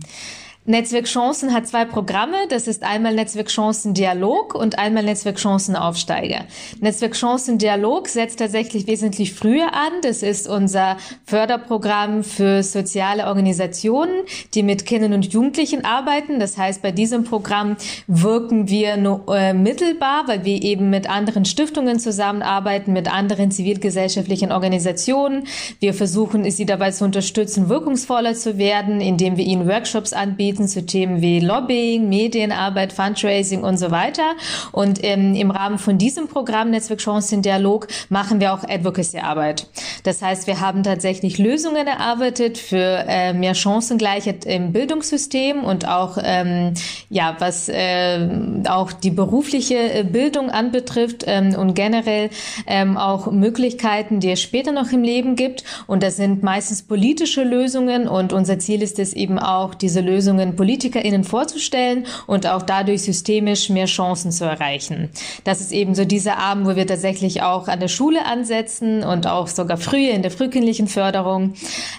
Netzwerk 0.65 1.05
Chancen 1.05 1.53
hat 1.53 1.67
zwei 1.67 1.85
Programme. 1.85 2.35
Das 2.49 2.67
ist 2.67 2.83
einmal 2.83 3.15
Netzwerk 3.15 3.47
Chancen 3.47 3.93
Dialog 3.93 4.53
und 4.53 4.77
einmal 4.77 5.03
Netzwerk 5.03 5.37
Chancen 5.37 5.75
Aufsteiger. 5.75 6.41
Netzwerk 6.79 7.13
Chancen 7.13 7.57
Dialog 7.57 8.07
setzt 8.07 8.39
tatsächlich 8.39 8.85
wesentlich 8.85 9.33
früher 9.33 9.73
an. 9.73 9.93
Das 10.03 10.21
ist 10.21 10.47
unser 10.47 10.97
Förderprogramm 11.25 12.23
für 12.23 12.61
soziale 12.61 13.25
Organisationen, 13.25 14.13
die 14.53 14.61
mit 14.61 14.85
Kindern 14.85 15.13
und 15.13 15.33
Jugendlichen 15.33 15.85
arbeiten. 15.85 16.39
Das 16.39 16.57
heißt, 16.57 16.81
bei 16.81 16.91
diesem 16.91 17.23
Programm 17.23 17.77
wirken 18.07 18.69
wir 18.69 18.97
nur 18.97 19.23
äh, 19.33 19.53
mittelbar, 19.53 20.27
weil 20.27 20.43
wir 20.45 20.61
eben 20.61 20.89
mit 20.91 21.09
anderen 21.09 21.45
Stiftungen 21.45 21.99
zusammenarbeiten, 21.99 22.93
mit 22.93 23.11
anderen 23.11 23.49
zivilgesellschaftlichen 23.49 24.51
Organisationen. 24.51 25.47
Wir 25.79 25.95
versuchen, 25.95 26.49
sie 26.51 26.67
dabei 26.67 26.91
zu 26.91 27.05
unterstützen, 27.05 27.69
wirkungsvoller 27.69 28.35
zu 28.35 28.59
werden, 28.59 29.01
indem 29.01 29.37
wir 29.37 29.45
ihnen 29.45 29.67
Workshops 29.67 30.13
anbieten 30.13 30.48
Expertisen 30.49 30.67
zu 30.67 30.85
Themen 30.85 31.21
wie 31.21 31.39
Lobbying, 31.39 32.09
Medienarbeit, 32.09 32.93
Fundraising 32.93 33.63
und 33.63 33.77
so 33.77 33.91
weiter. 33.91 34.35
Und 34.71 34.99
ähm, 35.03 35.35
im 35.35 35.51
Rahmen 35.51 35.77
von 35.77 35.97
diesem 35.97 36.27
Programm 36.27 36.71
Netzwerk 36.71 36.99
Chancen 36.99 37.41
Dialog 37.41 37.87
machen 38.09 38.39
wir 38.39 38.53
auch 38.53 38.63
Advocacy-Arbeit. 38.67 39.67
Das 40.03 40.21
heißt, 40.21 40.47
wir 40.47 40.59
haben 40.59 40.83
tatsächlich 40.83 41.37
Lösungen 41.37 41.87
erarbeitet 41.87 42.57
für 42.57 43.05
äh, 43.07 43.33
mehr 43.33 43.53
Chancengleichheit 43.53 44.45
im 44.45 44.71
Bildungssystem 44.71 45.63
und 45.63 45.87
auch, 45.87 46.17
ähm, 46.21 46.73
ja, 47.09 47.35
was 47.39 47.69
äh, 47.69 48.27
auch 48.67 48.91
die 48.91 49.11
berufliche 49.11 49.75
äh, 49.75 50.03
Bildung 50.03 50.49
anbetrifft 50.49 51.25
ähm, 51.27 51.55
und 51.55 51.73
generell 51.73 52.29
ähm, 52.65 52.97
auch 52.97 53.31
Möglichkeiten, 53.31 54.19
die 54.19 54.31
es 54.31 54.41
später 54.41 54.71
noch 54.71 54.91
im 54.91 55.03
Leben 55.03 55.35
gibt. 55.35 55.63
Und 55.87 56.01
das 56.03 56.15
sind 56.17 56.43
meistens 56.43 56.81
politische 56.81 57.43
Lösungen 57.43 58.07
und 58.07 58.33
unser 58.33 58.57
Ziel 58.59 58.81
ist 58.81 58.99
es 58.99 59.13
eben 59.13 59.37
auch, 59.37 59.75
diese 59.75 60.01
Lösungen 60.01 60.38
zukünftigen 60.39 60.55
PolitikerInnen 60.55 61.23
vorzustellen 61.23 62.05
und 62.27 62.47
auch 62.47 62.61
dadurch 62.61 63.03
systemisch 63.03 63.69
mehr 63.69 63.85
Chancen 63.85 64.31
zu 64.31 64.45
erreichen. 64.45 65.09
Das 65.43 65.61
ist 65.61 65.71
eben 65.71 65.95
so 65.95 66.05
dieser 66.05 66.37
Abend, 66.37 66.67
wo 66.67 66.75
wir 66.75 66.87
tatsächlich 66.87 67.41
auch 67.41 67.67
an 67.67 67.79
der 67.79 67.87
Schule 67.87 68.25
ansetzen 68.25 69.03
und 69.03 69.27
auch 69.27 69.47
sogar 69.47 69.77
früher 69.77 70.11
in 70.11 70.21
der 70.21 70.31
frühkindlichen 70.31 70.87
Förderung, 70.87 71.53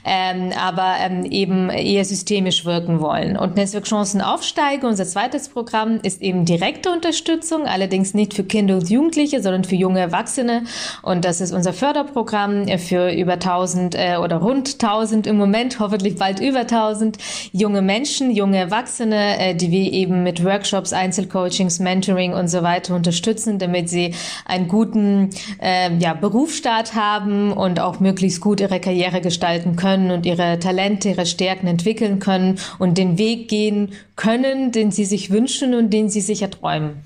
ähm, 0.05 0.53
aber 0.59 0.95
ähm, 1.01 1.25
eben 1.25 1.71
eher 1.71 2.05
systemisch 2.05 2.65
wirken 2.65 3.01
wollen. 3.01 3.37
Und 3.37 3.57
Netzwerk 3.57 3.85
Chancen 3.85 4.21
aufsteige, 4.21 4.87
unser 4.87 5.07
zweites 5.07 5.49
Programm, 5.49 6.01
ist 6.03 6.23
eben 6.23 6.45
direkte 6.45 6.91
Unterstützung, 6.91 7.67
allerdings 7.67 8.15
nicht 8.15 8.35
für 8.35 8.45
Kinder 8.45 8.77
und 8.77 8.91
Jugendliche, 8.91 9.43
sondern 9.43 9.65
für 9.65 9.77
junge 9.77 10.01
Erwachsene. 10.01 10.65
Und 11.03 11.25
das 11.25 11.41
ist 11.41 11.53
unser 11.53 11.73
Förderprogramm 11.73 12.67
für 12.79 13.11
über 13.11 13.35
1000 13.35 13.95
äh, 13.95 14.17
oder 14.17 14.37
rund 14.37 14.75
1000 14.75 15.27
im 15.27 15.37
Moment, 15.37 15.79
hoffentlich 15.81 16.17
bald 16.17 16.41
über 16.41 16.61
1000 16.61 17.19
junge 17.53 17.83
Menschen, 17.83 18.30
junge 18.33 18.59
Erwachsene, 18.59 19.39
äh, 19.39 19.55
die 19.55 19.71
wir 19.71 19.93
eben 19.93 20.23
mit 20.23 20.45
Workshops, 20.45 20.93
Einzelcoachings, 20.93 21.79
Mentoring 21.79 22.33
und 22.33 22.49
so 22.49 22.63
weiter 22.63 22.95
unterstützen, 22.95 23.59
damit 23.59 23.89
sie 23.89 24.15
einen 24.45 24.69
guten 24.69 25.31
äh, 25.61 25.95
ja, 25.99 26.15
Berufsstart 26.15 26.95
haben 26.95 27.53
und 27.53 27.81
auch 27.81 28.01
möglichst 28.01 28.41
gut 28.41 28.61
ihre 28.61 28.81
Karriere 28.81 29.21
gestalten 29.21 29.77
können 29.77 30.11
und 30.11 30.27
ihre 30.27 30.59
Talente, 30.59 31.11
ihre 31.11 31.27
Stärken 31.27 31.67
entwickeln 31.67 32.19
können 32.19 32.59
und 32.79 32.99
den 32.99 33.19
Weg 33.19 33.49
gehen 33.49 33.93
können, 34.17 34.73
den 34.73 34.91
sie 34.91 35.05
sich 35.05 35.31
wünschen 35.31 35.75
und 35.75 35.91
den 35.91 36.09
sie 36.09 36.21
sich 36.21 36.43
erträumen. 36.43 37.03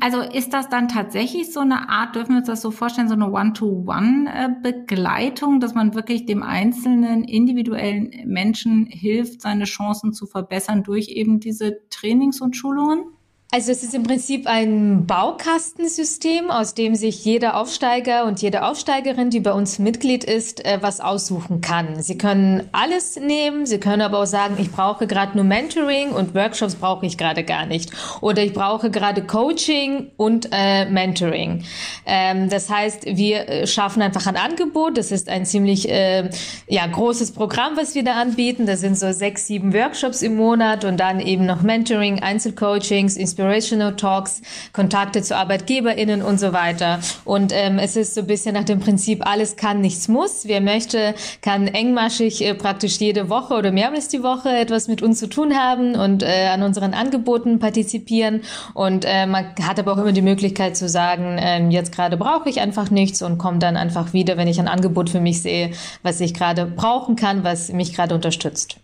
Also 0.00 0.20
ist 0.20 0.52
das 0.52 0.68
dann 0.68 0.88
tatsächlich 0.88 1.52
so 1.52 1.60
eine 1.60 1.88
Art, 1.88 2.16
dürfen 2.16 2.32
wir 2.32 2.38
uns 2.38 2.48
das 2.48 2.60
so 2.60 2.72
vorstellen, 2.72 3.06
so 3.08 3.14
eine 3.14 3.30
One-to-One-Begleitung, 3.30 5.60
dass 5.60 5.74
man 5.74 5.94
wirklich 5.94 6.26
dem 6.26 6.42
einzelnen 6.42 7.22
individuellen 7.24 8.10
Menschen 8.26 8.86
hilft, 8.86 9.42
seine 9.42 9.64
Chancen 9.64 10.12
zu 10.12 10.26
verbessern 10.26 10.82
durch 10.82 11.06
eben 11.08 11.38
diese 11.38 11.82
Trainings 11.88 12.40
und 12.40 12.56
Schulungen? 12.56 13.11
Also 13.54 13.70
es 13.70 13.82
ist 13.82 13.92
im 13.92 14.02
Prinzip 14.02 14.46
ein 14.46 15.04
Baukastensystem, 15.04 16.50
aus 16.50 16.72
dem 16.72 16.94
sich 16.94 17.22
jeder 17.22 17.58
Aufsteiger 17.58 18.24
und 18.24 18.40
jede 18.40 18.64
Aufsteigerin, 18.64 19.28
die 19.28 19.40
bei 19.40 19.52
uns 19.52 19.78
Mitglied 19.78 20.24
ist, 20.24 20.64
äh, 20.64 20.78
was 20.80 21.00
aussuchen 21.00 21.60
kann. 21.60 22.02
Sie 22.02 22.16
können 22.16 22.66
alles 22.72 23.16
nehmen, 23.16 23.66
sie 23.66 23.78
können 23.78 24.00
aber 24.00 24.20
auch 24.20 24.26
sagen, 24.26 24.54
ich 24.58 24.72
brauche 24.72 25.06
gerade 25.06 25.36
nur 25.36 25.44
Mentoring 25.44 26.12
und 26.12 26.34
Workshops 26.34 26.76
brauche 26.76 27.04
ich 27.04 27.18
gerade 27.18 27.44
gar 27.44 27.66
nicht. 27.66 27.90
Oder 28.22 28.42
ich 28.42 28.54
brauche 28.54 28.90
gerade 28.90 29.22
Coaching 29.22 30.12
und 30.16 30.48
äh, 30.50 30.86
Mentoring. 30.86 31.62
Ähm, 32.06 32.48
das 32.48 32.70
heißt, 32.70 33.04
wir 33.04 33.50
äh, 33.50 33.66
schaffen 33.66 34.00
einfach 34.00 34.26
ein 34.26 34.36
Angebot. 34.36 34.96
Das 34.96 35.10
ist 35.10 35.28
ein 35.28 35.44
ziemlich 35.44 35.90
äh, 35.90 36.30
ja, 36.68 36.86
großes 36.86 37.32
Programm, 37.32 37.76
was 37.76 37.94
wir 37.94 38.02
da 38.02 38.14
anbieten. 38.14 38.64
Das 38.64 38.80
sind 38.80 38.96
so 38.96 39.12
sechs, 39.12 39.46
sieben 39.46 39.74
Workshops 39.74 40.22
im 40.22 40.36
Monat 40.36 40.86
und 40.86 40.98
dann 40.98 41.20
eben 41.20 41.44
noch 41.44 41.60
Mentoring, 41.60 42.20
Einzelcoachings, 42.20 43.18
Inspiration 43.18 43.41
Inspirational 43.42 43.96
Talks, 43.96 44.42
Kontakte 44.72 45.22
zu 45.22 45.36
ArbeitgeberInnen 45.36 46.22
und 46.22 46.38
so 46.38 46.52
weiter. 46.52 47.00
Und 47.24 47.52
ähm, 47.52 47.78
es 47.78 47.96
ist 47.96 48.14
so 48.14 48.20
ein 48.22 48.26
bisschen 48.26 48.54
nach 48.54 48.64
dem 48.64 48.80
Prinzip, 48.80 49.26
alles 49.26 49.56
kann, 49.56 49.80
nichts 49.80 50.08
muss. 50.08 50.46
Wer 50.46 50.60
möchte, 50.60 51.14
kann 51.40 51.66
engmaschig 51.66 52.44
äh, 52.44 52.54
praktisch 52.54 52.98
jede 52.98 53.28
Woche 53.28 53.54
oder 53.54 53.72
mehrmals 53.72 54.08
die 54.08 54.22
Woche 54.22 54.50
etwas 54.50 54.88
mit 54.88 55.02
uns 55.02 55.18
zu 55.18 55.28
tun 55.28 55.56
haben 55.56 55.94
und 55.94 56.22
äh, 56.22 56.48
an 56.52 56.62
unseren 56.62 56.94
Angeboten 56.94 57.58
partizipieren. 57.58 58.42
Und 58.74 59.04
äh, 59.04 59.26
man 59.26 59.54
hat 59.62 59.78
aber 59.78 59.92
auch 59.92 59.98
immer 59.98 60.12
die 60.12 60.22
Möglichkeit 60.22 60.76
zu 60.76 60.88
sagen, 60.88 61.38
äh, 61.38 61.66
jetzt 61.68 61.94
gerade 61.94 62.16
brauche 62.16 62.48
ich 62.48 62.60
einfach 62.60 62.90
nichts 62.90 63.22
und 63.22 63.38
komme 63.38 63.58
dann 63.58 63.76
einfach 63.76 64.12
wieder, 64.12 64.36
wenn 64.36 64.48
ich 64.48 64.60
ein 64.60 64.68
Angebot 64.68 65.10
für 65.10 65.20
mich 65.20 65.42
sehe, 65.42 65.72
was 66.02 66.20
ich 66.20 66.34
gerade 66.34 66.66
brauchen 66.66 67.16
kann, 67.16 67.44
was 67.44 67.72
mich 67.72 67.94
gerade 67.94 68.14
unterstützt. 68.14 68.81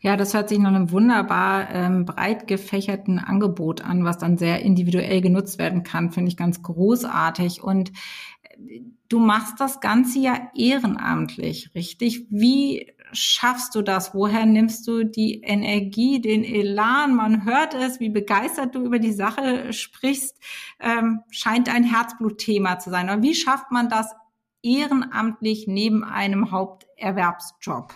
Ja, 0.00 0.16
das 0.16 0.32
hört 0.32 0.48
sich 0.48 0.58
nach 0.58 0.68
einem 0.68 0.92
wunderbar 0.92 1.70
ähm, 1.70 2.04
breit 2.04 2.46
gefächerten 2.46 3.18
Angebot 3.18 3.82
an, 3.82 4.04
was 4.04 4.18
dann 4.18 4.38
sehr 4.38 4.62
individuell 4.62 5.20
genutzt 5.20 5.58
werden 5.58 5.82
kann, 5.82 6.12
finde 6.12 6.28
ich 6.28 6.36
ganz 6.36 6.62
großartig. 6.62 7.62
Und 7.62 7.90
äh, 8.42 8.80
du 9.08 9.18
machst 9.18 9.58
das 9.58 9.80
Ganze 9.80 10.20
ja 10.20 10.50
ehrenamtlich, 10.54 11.74
richtig? 11.74 12.26
Wie 12.30 12.92
schaffst 13.12 13.74
du 13.74 13.82
das? 13.82 14.14
Woher 14.14 14.46
nimmst 14.46 14.86
du 14.86 15.04
die 15.04 15.40
Energie, 15.40 16.20
den 16.20 16.44
Elan? 16.44 17.16
Man 17.16 17.44
hört 17.44 17.74
es, 17.74 17.98
wie 17.98 18.10
begeistert 18.10 18.74
du 18.74 18.84
über 18.84 19.00
die 19.00 19.12
Sache 19.12 19.72
sprichst. 19.72 20.38
Ähm, 20.78 21.22
scheint 21.30 21.74
ein 21.74 21.84
Herzblutthema 21.84 22.78
zu 22.78 22.90
sein. 22.90 23.08
Aber 23.08 23.22
wie 23.22 23.34
schafft 23.34 23.72
man 23.72 23.88
das 23.88 24.14
ehrenamtlich 24.62 25.66
neben 25.66 26.04
einem 26.04 26.50
Haupterwerbsjob? 26.50 27.92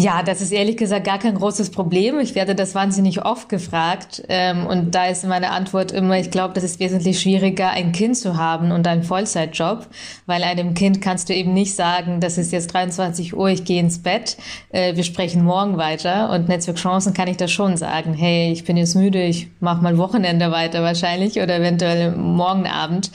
Ja, 0.00 0.22
das 0.22 0.40
ist 0.40 0.52
ehrlich 0.52 0.76
gesagt 0.76 1.04
gar 1.04 1.18
kein 1.18 1.34
großes 1.34 1.70
Problem. 1.70 2.20
Ich 2.20 2.36
werde 2.36 2.54
das 2.54 2.76
wahnsinnig 2.76 3.24
oft 3.24 3.48
gefragt. 3.48 4.22
Ähm, 4.28 4.64
und 4.64 4.94
da 4.94 5.06
ist 5.06 5.26
meine 5.26 5.50
Antwort 5.50 5.90
immer, 5.90 6.16
ich 6.16 6.30
glaube, 6.30 6.54
das 6.54 6.62
ist 6.62 6.78
wesentlich 6.78 7.20
schwieriger, 7.20 7.70
ein 7.70 7.90
Kind 7.90 8.16
zu 8.16 8.36
haben 8.36 8.70
und 8.70 8.86
einen 8.86 9.02
Vollzeitjob, 9.02 9.88
weil 10.26 10.44
einem 10.44 10.74
Kind 10.74 11.00
kannst 11.00 11.28
du 11.28 11.34
eben 11.34 11.52
nicht 11.52 11.74
sagen, 11.74 12.20
das 12.20 12.38
ist 12.38 12.52
jetzt 12.52 12.72
23 12.74 13.36
Uhr, 13.36 13.48
ich 13.48 13.64
gehe 13.64 13.80
ins 13.80 13.98
Bett, 13.98 14.36
äh, 14.70 14.94
wir 14.94 15.02
sprechen 15.02 15.42
morgen 15.42 15.78
weiter. 15.78 16.30
Und 16.30 16.46
Netzwerk 16.48 16.76
Chancen 16.76 17.12
kann 17.12 17.26
ich 17.26 17.36
das 17.36 17.50
schon 17.50 17.76
sagen, 17.76 18.14
hey, 18.14 18.52
ich 18.52 18.62
bin 18.62 18.76
jetzt 18.76 18.94
müde, 18.94 19.24
ich 19.24 19.48
mache 19.58 19.82
mal 19.82 19.98
Wochenende 19.98 20.52
weiter 20.52 20.84
wahrscheinlich 20.84 21.40
oder 21.40 21.56
eventuell 21.56 22.12
morgen 22.12 22.68
Abend. 22.68 23.10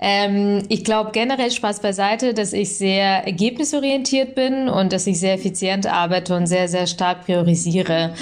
Ähm, 0.00 0.62
ich 0.68 0.84
glaube 0.84 1.10
generell 1.10 1.50
Spaß 1.50 1.80
beiseite, 1.80 2.32
dass 2.32 2.52
ich 2.52 2.76
sehr 2.76 3.26
ergebnisorientiert 3.26 4.36
bin 4.36 4.68
und 4.68 4.92
dass 4.92 5.08
ich 5.08 5.18
sehr 5.18 5.34
effizient 5.34 5.88
arbeite 5.88 6.27
und 6.34 6.46
sehr, 6.46 6.68
sehr 6.68 6.86
stark 6.86 7.24
priorisiere. 7.24 8.14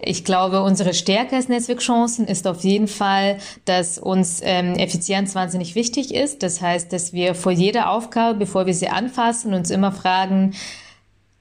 Ich 0.00 0.24
glaube, 0.24 0.62
unsere 0.62 0.94
Stärke 0.94 1.36
als 1.36 1.48
Netzwerkchancen 1.48 2.26
ist 2.26 2.46
auf 2.46 2.62
jeden 2.62 2.88
Fall, 2.88 3.38
dass 3.64 3.98
uns 3.98 4.40
ähm, 4.42 4.74
Effizienz 4.74 5.34
wahnsinnig 5.34 5.74
wichtig 5.74 6.14
ist. 6.14 6.42
Das 6.42 6.60
heißt, 6.60 6.92
dass 6.92 7.12
wir 7.12 7.34
vor 7.34 7.52
jeder 7.52 7.90
Aufgabe, 7.90 8.38
bevor 8.38 8.66
wir 8.66 8.74
sie 8.74 8.88
anfassen, 8.88 9.54
uns 9.54 9.70
immer 9.70 9.92
fragen, 9.92 10.54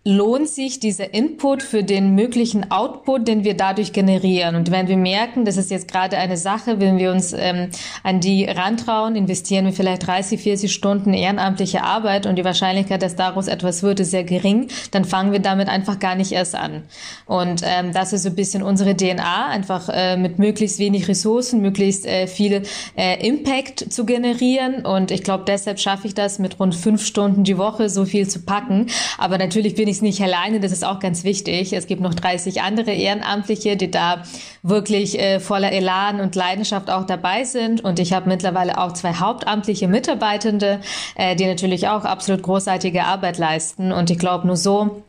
lohnt 0.06 0.50
sich 0.50 0.82
dieser 0.82 1.14
Input 1.14 1.64
für 1.64 1.82
den 1.82 2.14
möglichen 2.14 2.72
Output, 2.72 3.26
den 3.26 3.46
wir 3.46 3.56
dadurch 3.56 3.94
generieren. 3.94 4.56
Und 4.56 4.70
wenn 4.70 4.90
wir 4.90 4.98
merken, 4.98 5.46
das 5.46 5.56
ist 5.56 5.72
jetzt 5.72 5.90
gerade 5.90 6.18
eine 6.18 6.36
Sache, 6.36 6.82
wenn 6.82 6.98
wir 6.98 7.12
uns 7.12 7.32
ähm, 7.32 7.70
an 8.04 8.20
die 8.20 8.44
rantrauen, 8.44 9.16
investieren 9.16 9.64
wir 9.66 9.72
vielleicht 9.72 10.06
30, 10.06 10.42
40 10.42 10.74
Stunden 10.74 11.14
ehrenamtliche 11.14 11.84
Arbeit 11.84 12.26
und 12.26 12.36
die 12.36 12.44
Wahrscheinlichkeit, 12.44 13.02
dass 13.02 13.16
daraus 13.16 13.48
etwas 13.48 13.82
wird, 13.82 14.02
ist 14.02 14.12
sehr 14.12 14.26
gering, 14.26 14.68
dann 14.92 15.06
fangen 15.06 15.32
wir 15.32 15.40
damit 15.40 15.70
einfach 15.70 16.00
gar 16.00 16.16
nicht 16.16 16.34
erst 16.34 16.56
an. 16.56 16.84
Und 17.26 17.62
ähm, 17.64 17.94
das 17.94 18.12
ist 18.12 18.24
so 18.24 18.30
ein 18.30 18.36
bisschen 18.36 18.62
unsere 18.62 18.98
DNA, 18.98 19.48
einfach 19.48 19.88
äh, 19.88 20.18
mit 20.18 20.38
möglichst 20.38 20.80
wenig 20.80 21.08
Ressourcen, 21.08 21.62
möglichst 21.62 22.06
äh, 22.06 22.28
viel 22.28 22.64
äh, 22.98 23.26
Impact 23.26 23.94
zu 23.94 24.06
generieren. 24.06 24.86
Und 24.86 25.12
ich 25.12 25.24
glaube, 25.24 25.46
deshalb 25.48 25.80
schaffe 25.80 26.08
ich 26.08 26.14
das, 26.14 26.40
mit 26.40 26.60
rund 26.60 26.76
fünf 26.76 27.06
Stunden 27.06 27.46
die 27.46 27.58
Woche 27.58 27.88
so 27.88 28.04
viel 28.04 28.28
zu 28.28 28.42
packen. 28.42 28.88
Aber 29.18 29.38
natürlich 29.38 29.76
bin 29.76 29.88
ich 29.88 29.93
ich 29.94 30.02
nicht 30.02 30.22
alleine, 30.22 30.60
das 30.60 30.72
ist 30.72 30.86
auch 30.86 31.00
ganz 31.00 31.24
wichtig. 31.24 31.74
Es 31.74 31.88
gibt 31.88 32.02
noch 32.02 32.14
30 32.14 32.62
andere 32.62 32.92
Ehrenamtliche, 32.92 33.78
die 33.78 33.90
da 33.90 34.24
wirklich 34.62 35.20
äh, 35.20 35.40
voller 35.40 35.72
Elan 35.72 36.20
und 36.20 36.36
Leidenschaft 36.36 36.90
auch 36.90 37.06
dabei 37.06 37.44
sind. 37.44 37.82
Und 37.82 38.00
ich 38.00 38.14
habe 38.14 38.28
mittlerweile 38.28 38.78
auch 38.78 38.92
zwei 38.94 39.14
hauptamtliche 39.14 39.88
Mitarbeitende, 39.88 40.82
äh, 41.16 41.36
die 41.36 41.46
natürlich 41.46 41.88
auch 41.88 42.04
absolut 42.04 42.44
großartige 42.44 43.06
Arbeit 43.06 43.38
leisten. 43.38 43.92
Und 43.92 44.10
ich 44.10 44.20
glaube, 44.20 44.48
nur 44.48 44.58
so 44.58 45.04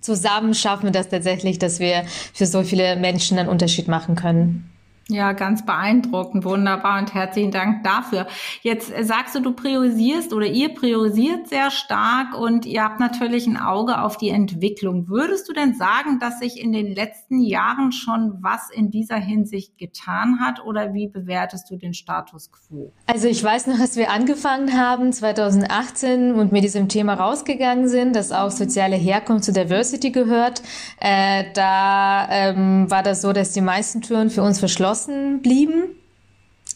zusammen 0.00 0.54
schaffen 0.54 0.84
wir 0.84 0.92
das 0.92 1.08
tatsächlich, 1.08 1.58
dass 1.58 1.80
wir 1.80 2.04
für 2.32 2.46
so 2.46 2.62
viele 2.62 2.96
Menschen 2.96 3.38
einen 3.38 3.48
Unterschied 3.48 3.88
machen 3.88 4.16
können. 4.16 4.73
Ja, 5.08 5.32
ganz 5.32 5.66
beeindruckend, 5.66 6.46
wunderbar 6.46 6.98
und 6.98 7.12
herzlichen 7.12 7.50
Dank 7.50 7.84
dafür. 7.84 8.26
Jetzt 8.62 8.90
äh, 8.90 9.04
sagst 9.04 9.34
du, 9.34 9.40
du 9.40 9.52
priorisierst 9.52 10.32
oder 10.32 10.46
ihr 10.46 10.72
priorisiert 10.72 11.46
sehr 11.46 11.70
stark 11.70 12.38
und 12.38 12.64
ihr 12.64 12.82
habt 12.82 13.00
natürlich 13.00 13.46
ein 13.46 13.58
Auge 13.58 14.00
auf 14.00 14.16
die 14.16 14.30
Entwicklung. 14.30 15.06
Würdest 15.06 15.46
du 15.46 15.52
denn 15.52 15.74
sagen, 15.74 16.20
dass 16.20 16.38
sich 16.38 16.58
in 16.58 16.72
den 16.72 16.94
letzten 16.94 17.42
Jahren 17.42 17.92
schon 17.92 18.38
was 18.40 18.70
in 18.70 18.90
dieser 18.90 19.16
Hinsicht 19.16 19.76
getan 19.76 20.40
hat 20.40 20.64
oder 20.64 20.94
wie 20.94 21.08
bewertest 21.08 21.70
du 21.70 21.76
den 21.76 21.92
Status 21.92 22.50
quo? 22.50 22.90
Also 23.06 23.28
ich 23.28 23.44
weiß 23.44 23.66
noch, 23.66 23.80
als 23.80 23.96
wir 23.96 24.10
angefangen 24.10 24.72
haben 24.72 25.12
2018 25.12 26.34
und 26.34 26.50
mit 26.50 26.64
diesem 26.64 26.88
Thema 26.88 27.12
rausgegangen 27.12 27.88
sind, 27.88 28.16
dass 28.16 28.32
auch 28.32 28.50
soziale 28.50 28.96
Herkunft 28.96 29.44
zu 29.44 29.52
Diversity 29.52 30.12
gehört, 30.12 30.62
äh, 30.98 31.44
da 31.52 32.26
ähm, 32.30 32.90
war 32.90 33.02
das 33.02 33.20
so, 33.20 33.34
dass 33.34 33.52
die 33.52 33.60
meisten 33.60 34.00
Türen 34.00 34.30
für 34.30 34.42
uns 34.42 34.58
verschlossen 34.58 34.93
geschlossen 34.94 35.42
blieben. 35.42 36.03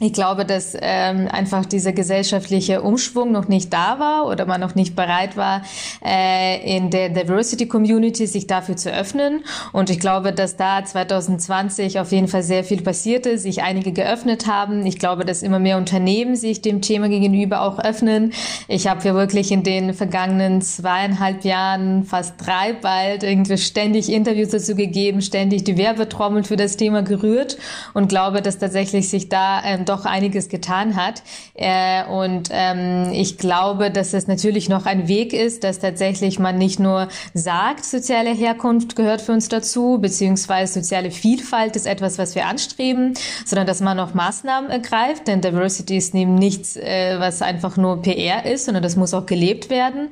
Ich 0.01 0.13
glaube, 0.13 0.45
dass 0.45 0.77
ähm, 0.81 1.27
einfach 1.29 1.67
dieser 1.67 1.93
gesellschaftliche 1.93 2.83
Umschwung 2.83 3.33
noch 3.33 3.49
nicht 3.49 3.73
da 3.73 3.99
war 3.99 4.29
oder 4.29 4.47
man 4.47 4.61
noch 4.61 4.77
nicht 4.77 4.95
bereit 4.95 5.37
war, 5.37 5.63
äh, 6.05 6.77
in 6.77 6.91
der 6.91 7.09
Diversity 7.09 7.67
Community 7.67 8.29
sich 8.29 8.47
dafür 8.47 8.77
zu 8.77 8.93
öffnen. 8.93 9.43
Und 9.73 9.91
ich 9.91 9.99
glaube, 9.99 10.33
dass 10.33 10.57
da 10.57 10.85
2020 10.85 11.99
auf 11.99 12.13
jeden 12.13 12.29
Fall 12.29 12.45
sehr 12.45 12.63
viel 12.63 12.81
passierte, 12.81 13.39
sich 13.39 13.63
einige 13.63 13.91
geöffnet 13.91 14.47
haben. 14.47 14.87
Ich 14.87 15.01
glaube, 15.01 15.25
dass 15.25 15.43
immer 15.43 15.59
mehr 15.59 15.77
Unternehmen 15.77 16.37
sich 16.37 16.63
dem 16.63 16.81
Thema 16.81 17.09
gegenüber 17.09 17.63
auch 17.63 17.81
öffnen. 17.81 18.33
Ich 18.69 18.87
habe 18.87 19.05
ja 19.05 19.15
wirklich 19.15 19.51
in 19.51 19.65
den 19.65 19.95
vergangenen 19.95 20.63
zweieinhalb 20.63 21.45
Jahren, 21.45 22.05
fast 22.05 22.35
drei 22.39 22.73
bald, 22.73 23.25
irgendwie 23.25 23.59
ständig 23.59 24.13
Interviews 24.13 24.51
dazu 24.51 24.77
gegeben, 24.77 25.23
ständig 25.23 25.65
die 25.65 25.77
Werbetrommel 25.77 26.45
für 26.45 26.57
das 26.57 26.77
Thema 26.77 27.03
gerührt 27.03 27.59
und 27.95 28.09
glaube, 28.09 28.43
dass 28.43 28.59
tatsächlich 28.59 29.09
sich 29.09 29.29
da 29.29 29.61
ähm, 29.65 29.87
doch 29.89 30.05
einiges 30.05 30.49
getan 30.49 30.97
hat. 30.97 31.23
Äh, 31.55 32.05
und 32.05 32.49
ähm, 32.53 33.11
ich 33.13 33.39
glaube, 33.39 33.91
dass 33.91 34.13
es 34.15 34.27
natürlich 34.27 34.69
noch 34.69 34.87
ein 34.87 35.09
Weg 35.09 35.33
ist, 35.33 35.65
dass 35.65 35.79
tatsächlich 35.79 36.39
man 36.39 36.59
nicht 36.59 36.79
nur 36.79 37.09
sagt, 37.35 37.85
soziale 37.85 38.31
Herkunft 38.31 38.97
gehört 38.97 39.21
für 39.21 39.33
uns 39.33 39.49
dazu, 39.49 39.99
beziehungsweise 40.01 40.81
soziale 40.81 41.11
Vielfalt 41.11 41.77
ist 41.77 41.87
etwas, 41.87 42.19
was 42.19 42.35
wir 42.35 42.47
anstreben, 42.47 43.15
sondern 43.45 43.67
dass 43.67 43.81
man 43.81 43.99
auch 44.01 44.15
Maßnahmen 44.15 44.71
ergreift, 44.71 45.27
denn 45.27 45.41
Diversity 45.41 45.97
ist 45.97 46.15
eben 46.15 46.35
nichts, 46.35 46.77
äh, 46.77 47.17
was 47.19 47.43
einfach 47.43 47.77
nur 47.77 48.03
PR 48.03 48.45
ist, 48.45 48.67
sondern 48.67 48.83
das 48.83 48.97
muss 48.97 49.15
auch 49.15 49.27
gelebt 49.27 49.71
werden. 49.71 50.11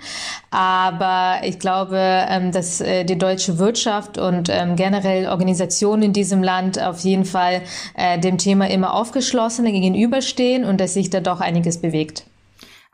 Aber 0.50 1.40
ich 1.44 1.58
glaube, 1.58 1.98
ähm, 1.98 2.52
dass 2.52 2.80
äh, 2.80 3.04
die 3.04 3.18
deutsche 3.18 3.58
Wirtschaft 3.58 4.18
und 4.18 4.48
ähm, 4.48 4.76
generell 4.76 5.28
Organisationen 5.28 6.02
in 6.02 6.12
diesem 6.12 6.42
Land 6.42 6.80
auf 6.80 7.00
jeden 7.00 7.24
Fall 7.24 7.62
äh, 7.96 8.18
dem 8.18 8.38
Thema 8.38 8.68
immer 8.68 8.94
aufgeschlossen 8.94 9.65
gegenüberstehen 9.72 10.64
und 10.64 10.80
dass 10.80 10.94
sich 10.94 11.10
da 11.10 11.20
doch 11.20 11.40
einiges 11.40 11.80
bewegt. 11.80 12.24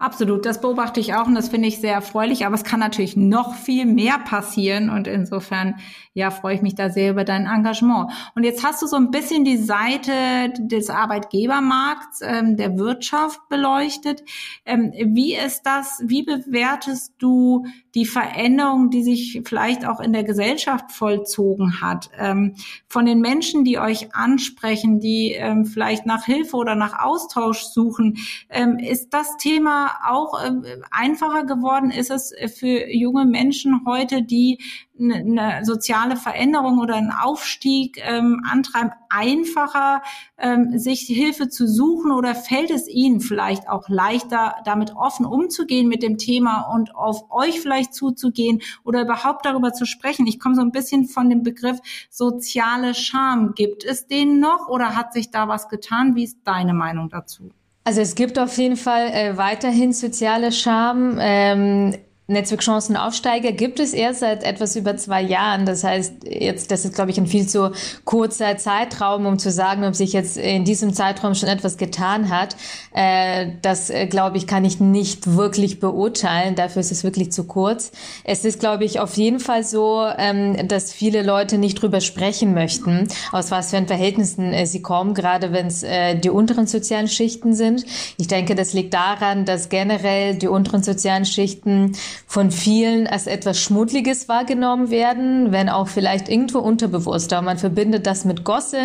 Absolut, 0.02 0.46
das 0.46 0.60
beobachte 0.60 0.98
ich 0.98 1.14
auch 1.14 1.26
und 1.26 1.34
das 1.36 1.48
finde 1.48 1.68
ich 1.68 1.78
sehr 1.78 1.94
erfreulich, 1.94 2.44
aber 2.44 2.56
es 2.56 2.64
kann 2.64 2.80
natürlich 2.80 3.16
noch 3.16 3.54
viel 3.54 3.86
mehr 3.86 4.18
passieren 4.18 4.90
und 4.90 5.06
insofern 5.06 5.76
ja, 6.14 6.30
freue 6.30 6.56
ich 6.56 6.62
mich 6.62 6.74
da 6.74 6.90
sehr 6.90 7.10
über 7.10 7.24
dein 7.24 7.46
Engagement. 7.46 8.12
Und 8.34 8.44
jetzt 8.44 8.62
hast 8.62 8.82
du 8.82 8.86
so 8.86 8.96
ein 8.96 9.10
bisschen 9.10 9.44
die 9.44 9.56
Seite 9.56 10.52
des 10.58 10.90
Arbeitgebermarkts, 10.90 12.20
ähm, 12.22 12.56
der 12.56 12.76
Wirtschaft 12.76 13.48
beleuchtet. 13.48 14.22
Ähm, 14.66 14.92
wie 14.92 15.34
ist 15.34 15.62
das, 15.62 16.02
wie 16.04 16.22
bewertest 16.22 17.14
du 17.18 17.64
die 17.94 18.04
Veränderung, 18.04 18.90
die 18.90 19.02
sich 19.02 19.40
vielleicht 19.44 19.86
auch 19.86 20.00
in 20.00 20.12
der 20.12 20.24
Gesellschaft 20.24 20.92
vollzogen 20.92 21.80
hat? 21.80 22.10
Ähm, 22.18 22.56
von 22.88 23.06
den 23.06 23.20
Menschen, 23.20 23.64
die 23.64 23.78
euch 23.78 24.14
ansprechen, 24.14 25.00
die 25.00 25.32
ähm, 25.32 25.64
vielleicht 25.64 26.04
nach 26.04 26.26
Hilfe 26.26 26.56
oder 26.58 26.74
nach 26.74 27.02
Austausch 27.02 27.62
suchen, 27.62 28.18
ähm, 28.50 28.78
ist 28.78 29.14
das 29.14 29.38
Thema 29.38 29.92
auch 30.06 30.44
ähm, 30.46 30.64
einfacher 30.90 31.44
geworden? 31.44 31.90
Ist 31.90 32.10
es 32.10 32.34
für 32.54 32.92
junge 32.92 33.24
Menschen 33.24 33.86
heute, 33.86 34.22
die 34.22 34.58
eine 35.00 35.64
soziale 35.64 36.16
Veränderung 36.16 36.78
oder 36.78 36.94
einen 36.94 37.10
Aufstieg 37.10 37.98
ähm, 38.04 38.42
antreiben, 38.48 38.92
einfacher, 39.08 40.02
ähm, 40.38 40.78
sich 40.78 41.00
Hilfe 41.00 41.48
zu 41.48 41.66
suchen 41.66 42.12
oder 42.12 42.34
fällt 42.34 42.70
es 42.70 42.88
Ihnen 42.88 43.20
vielleicht 43.20 43.68
auch 43.68 43.88
leichter, 43.88 44.56
damit 44.64 44.94
offen 44.94 45.26
umzugehen 45.26 45.88
mit 45.88 46.02
dem 46.02 46.18
Thema 46.18 46.72
und 46.74 46.94
auf 46.94 47.30
euch 47.30 47.60
vielleicht 47.60 47.94
zuzugehen 47.94 48.60
oder 48.84 49.02
überhaupt 49.02 49.46
darüber 49.46 49.72
zu 49.72 49.86
sprechen? 49.86 50.26
Ich 50.26 50.38
komme 50.38 50.54
so 50.54 50.62
ein 50.62 50.72
bisschen 50.72 51.06
von 51.06 51.30
dem 51.30 51.42
Begriff 51.42 51.78
soziale 52.10 52.94
Scham. 52.94 53.54
Gibt 53.54 53.84
es 53.84 54.06
den 54.06 54.40
noch 54.40 54.68
oder 54.68 54.94
hat 54.94 55.12
sich 55.12 55.30
da 55.30 55.48
was 55.48 55.68
getan? 55.68 56.14
Wie 56.14 56.24
ist 56.24 56.38
deine 56.44 56.74
Meinung 56.74 57.08
dazu? 57.08 57.50
Also 57.84 58.00
es 58.00 58.14
gibt 58.14 58.38
auf 58.38 58.56
jeden 58.58 58.76
Fall 58.76 59.08
äh, 59.08 59.36
weiterhin 59.36 59.92
soziale 59.92 60.52
Scham. 60.52 61.16
Ähm, 61.18 61.96
Netzwerkchancenaufsteiger 62.28 63.50
gibt 63.50 63.80
es 63.80 63.92
erst 63.92 64.20
seit 64.20 64.44
etwas 64.44 64.76
über 64.76 64.96
zwei 64.96 65.20
Jahren. 65.20 65.66
Das 65.66 65.82
heißt, 65.82 66.24
jetzt, 66.24 66.70
das 66.70 66.84
ist, 66.84 66.94
glaube 66.94 67.10
ich, 67.10 67.18
ein 67.18 67.26
viel 67.26 67.48
zu 67.48 67.72
kurzer 68.04 68.56
Zeitraum, 68.58 69.26
um 69.26 69.40
zu 69.40 69.50
sagen, 69.50 69.84
ob 69.84 69.96
sich 69.96 70.12
jetzt 70.12 70.36
in 70.36 70.64
diesem 70.64 70.94
Zeitraum 70.94 71.34
schon 71.34 71.48
etwas 71.48 71.76
getan 71.76 72.30
hat. 72.30 72.56
Äh, 72.94 73.48
das, 73.60 73.90
äh, 73.90 74.06
glaube 74.06 74.36
ich, 74.36 74.46
kann 74.46 74.64
ich 74.64 74.78
nicht 74.78 75.34
wirklich 75.34 75.80
beurteilen. 75.80 76.54
Dafür 76.54 76.80
ist 76.80 76.92
es 76.92 77.02
wirklich 77.02 77.32
zu 77.32 77.44
kurz. 77.44 77.90
Es 78.22 78.44
ist, 78.44 78.60
glaube 78.60 78.84
ich, 78.84 79.00
auf 79.00 79.16
jeden 79.16 79.40
Fall 79.40 79.64
so, 79.64 80.06
ähm, 80.16 80.68
dass 80.68 80.92
viele 80.92 81.22
Leute 81.22 81.58
nicht 81.58 81.82
drüber 81.82 82.00
sprechen 82.00 82.54
möchten, 82.54 83.08
aus 83.32 83.50
was 83.50 83.70
für 83.70 83.82
Verhältnissen 83.82 84.52
äh, 84.52 84.66
sie 84.66 84.80
kommen, 84.80 85.14
gerade 85.14 85.52
wenn 85.52 85.66
es 85.66 85.84
die 86.22 86.30
unteren 86.30 86.68
sozialen 86.68 87.08
Schichten 87.08 87.54
sind. 87.54 87.84
Ich 88.16 88.28
denke, 88.28 88.54
das 88.54 88.72
liegt 88.72 88.94
daran, 88.94 89.44
dass 89.44 89.68
generell 89.68 90.36
die 90.36 90.46
unteren 90.46 90.84
sozialen 90.84 91.24
Schichten 91.24 91.92
von 92.26 92.50
vielen 92.50 93.06
als 93.06 93.26
etwas 93.26 93.60
Schmuddliges 93.60 94.28
wahrgenommen 94.28 94.90
werden, 94.90 95.52
wenn 95.52 95.68
auch 95.68 95.88
vielleicht 95.88 96.28
irgendwo 96.28 96.58
unterbewusst. 96.58 97.32
Aber 97.32 97.42
man 97.42 97.58
verbindet 97.58 98.06
das 98.06 98.24
mit 98.24 98.44
Gosse, 98.44 98.78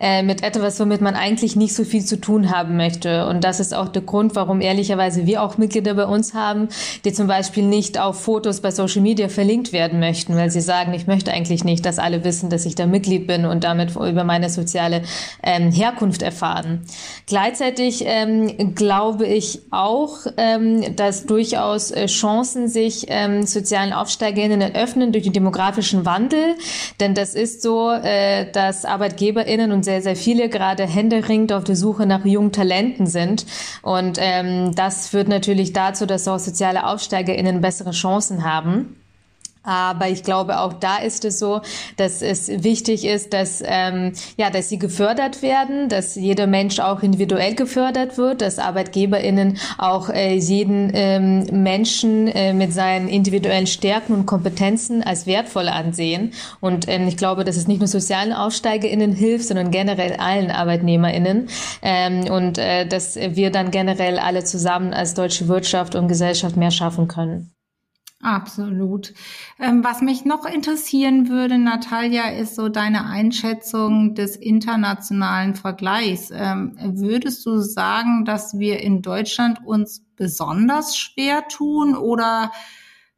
äh, 0.00 0.22
mit 0.22 0.42
etwas, 0.42 0.78
womit 0.80 1.00
man 1.00 1.14
eigentlich 1.14 1.56
nicht 1.56 1.74
so 1.74 1.84
viel 1.84 2.04
zu 2.04 2.20
tun 2.20 2.50
haben 2.50 2.76
möchte. 2.76 3.26
Und 3.26 3.44
das 3.44 3.60
ist 3.60 3.74
auch 3.74 3.88
der 3.88 4.02
Grund, 4.02 4.34
warum 4.36 4.60
ehrlicherweise 4.60 5.26
wir 5.26 5.42
auch 5.42 5.58
Mitglieder 5.58 5.94
bei 5.94 6.06
uns 6.06 6.34
haben, 6.34 6.68
die 7.04 7.12
zum 7.12 7.26
Beispiel 7.26 7.64
nicht 7.64 7.98
auf 8.00 8.20
Fotos 8.22 8.60
bei 8.60 8.70
Social 8.70 9.02
Media 9.02 9.28
verlinkt 9.28 9.72
werden 9.72 10.00
möchten, 10.00 10.36
weil 10.36 10.50
sie 10.50 10.60
sagen, 10.60 10.94
ich 10.94 11.06
möchte 11.06 11.32
eigentlich 11.32 11.64
nicht, 11.64 11.84
dass 11.86 11.98
alle 11.98 12.24
wissen, 12.24 12.50
dass 12.50 12.66
ich 12.66 12.74
da 12.74 12.86
Mitglied 12.86 13.26
bin 13.26 13.44
und 13.44 13.64
damit 13.64 13.96
über 13.96 14.24
meine 14.24 14.50
soziale 14.50 15.02
ähm, 15.42 15.70
Herkunft 15.70 16.22
erfahren. 16.22 16.82
Gleichzeitig 17.26 18.04
ähm, 18.06 18.74
glaube 18.74 19.26
ich 19.26 19.60
auch, 19.70 20.18
ähm, 20.36 20.96
dass 20.96 21.26
durchaus 21.26 21.90
äh, 21.90 22.06
Chancen 22.06 22.63
müssen 22.64 22.68
sich 22.68 23.06
ähm, 23.08 23.44
sozialen 23.44 23.92
Aufsteigerinnen 23.92 24.74
öffnen 24.74 25.12
durch 25.12 25.24
den 25.24 25.32
demografischen 25.32 26.04
Wandel. 26.04 26.56
Denn 27.00 27.14
das 27.14 27.34
ist 27.34 27.62
so, 27.62 27.90
äh, 27.90 28.50
dass 28.50 28.84
ArbeitgeberInnen 28.84 29.72
und 29.72 29.84
sehr, 29.84 30.02
sehr 30.02 30.16
viele 30.16 30.48
gerade 30.48 30.86
händeringend 30.86 31.52
auf 31.52 31.64
der 31.64 31.76
Suche 31.76 32.06
nach 32.06 32.24
jungen 32.24 32.52
Talenten 32.52 33.06
sind. 33.06 33.46
Und 33.82 34.18
ähm, 34.20 34.74
das 34.74 35.08
führt 35.08 35.28
natürlich 35.28 35.72
dazu, 35.72 36.06
dass 36.06 36.28
auch 36.28 36.38
soziale 36.38 36.86
AufsteigerInnen 36.86 37.60
bessere 37.60 37.92
Chancen 37.92 38.44
haben. 38.44 38.96
Aber 39.64 40.08
ich 40.08 40.22
glaube, 40.22 40.60
auch 40.60 40.74
da 40.74 40.98
ist 40.98 41.24
es 41.24 41.38
so, 41.38 41.62
dass 41.96 42.20
es 42.22 42.48
wichtig 42.62 43.06
ist, 43.06 43.32
dass, 43.32 43.62
ähm, 43.64 44.12
ja, 44.36 44.50
dass 44.50 44.68
sie 44.68 44.78
gefördert 44.78 45.40
werden, 45.42 45.88
dass 45.88 46.14
jeder 46.14 46.46
Mensch 46.46 46.78
auch 46.80 47.02
individuell 47.02 47.54
gefördert 47.54 48.18
wird, 48.18 48.42
dass 48.42 48.58
ArbeitgeberInnen 48.58 49.58
auch 49.78 50.10
äh, 50.10 50.34
jeden 50.34 50.90
ähm, 50.94 51.46
Menschen 51.62 52.28
äh, 52.28 52.52
mit 52.52 52.74
seinen 52.74 53.08
individuellen 53.08 53.66
Stärken 53.66 54.12
und 54.12 54.26
Kompetenzen 54.26 55.02
als 55.02 55.26
wertvoll 55.26 55.68
ansehen. 55.68 56.32
Und 56.60 56.86
ähm, 56.88 57.08
ich 57.08 57.16
glaube, 57.16 57.44
dass 57.44 57.56
es 57.56 57.66
nicht 57.66 57.78
nur 57.80 57.88
sozialen 57.88 58.34
AussteigerInnen 58.34 59.12
hilft, 59.12 59.46
sondern 59.46 59.70
generell 59.70 60.16
allen 60.16 60.50
ArbeitnehmerInnen. 60.50 61.48
Ähm, 61.82 62.24
und 62.30 62.58
äh, 62.58 62.86
dass 62.86 63.16
wir 63.16 63.50
dann 63.50 63.70
generell 63.70 64.18
alle 64.18 64.44
zusammen 64.44 64.92
als 64.92 65.14
deutsche 65.14 65.48
Wirtschaft 65.48 65.94
und 65.94 66.08
Gesellschaft 66.08 66.56
mehr 66.56 66.70
schaffen 66.70 67.08
können. 67.08 67.53
Absolut. 68.24 69.12
Ähm, 69.60 69.84
was 69.84 70.00
mich 70.00 70.24
noch 70.24 70.46
interessieren 70.46 71.28
würde, 71.28 71.58
Natalia, 71.58 72.30
ist 72.30 72.54
so 72.54 72.70
deine 72.70 73.04
Einschätzung 73.04 74.14
des 74.14 74.34
internationalen 74.34 75.54
Vergleichs. 75.54 76.30
Ähm, 76.32 76.74
würdest 76.80 77.44
du 77.44 77.58
sagen, 77.58 78.24
dass 78.24 78.58
wir 78.58 78.80
in 78.80 79.02
Deutschland 79.02 79.58
uns 79.66 80.06
besonders 80.16 80.96
schwer 80.96 81.48
tun 81.48 81.94
oder 81.94 82.50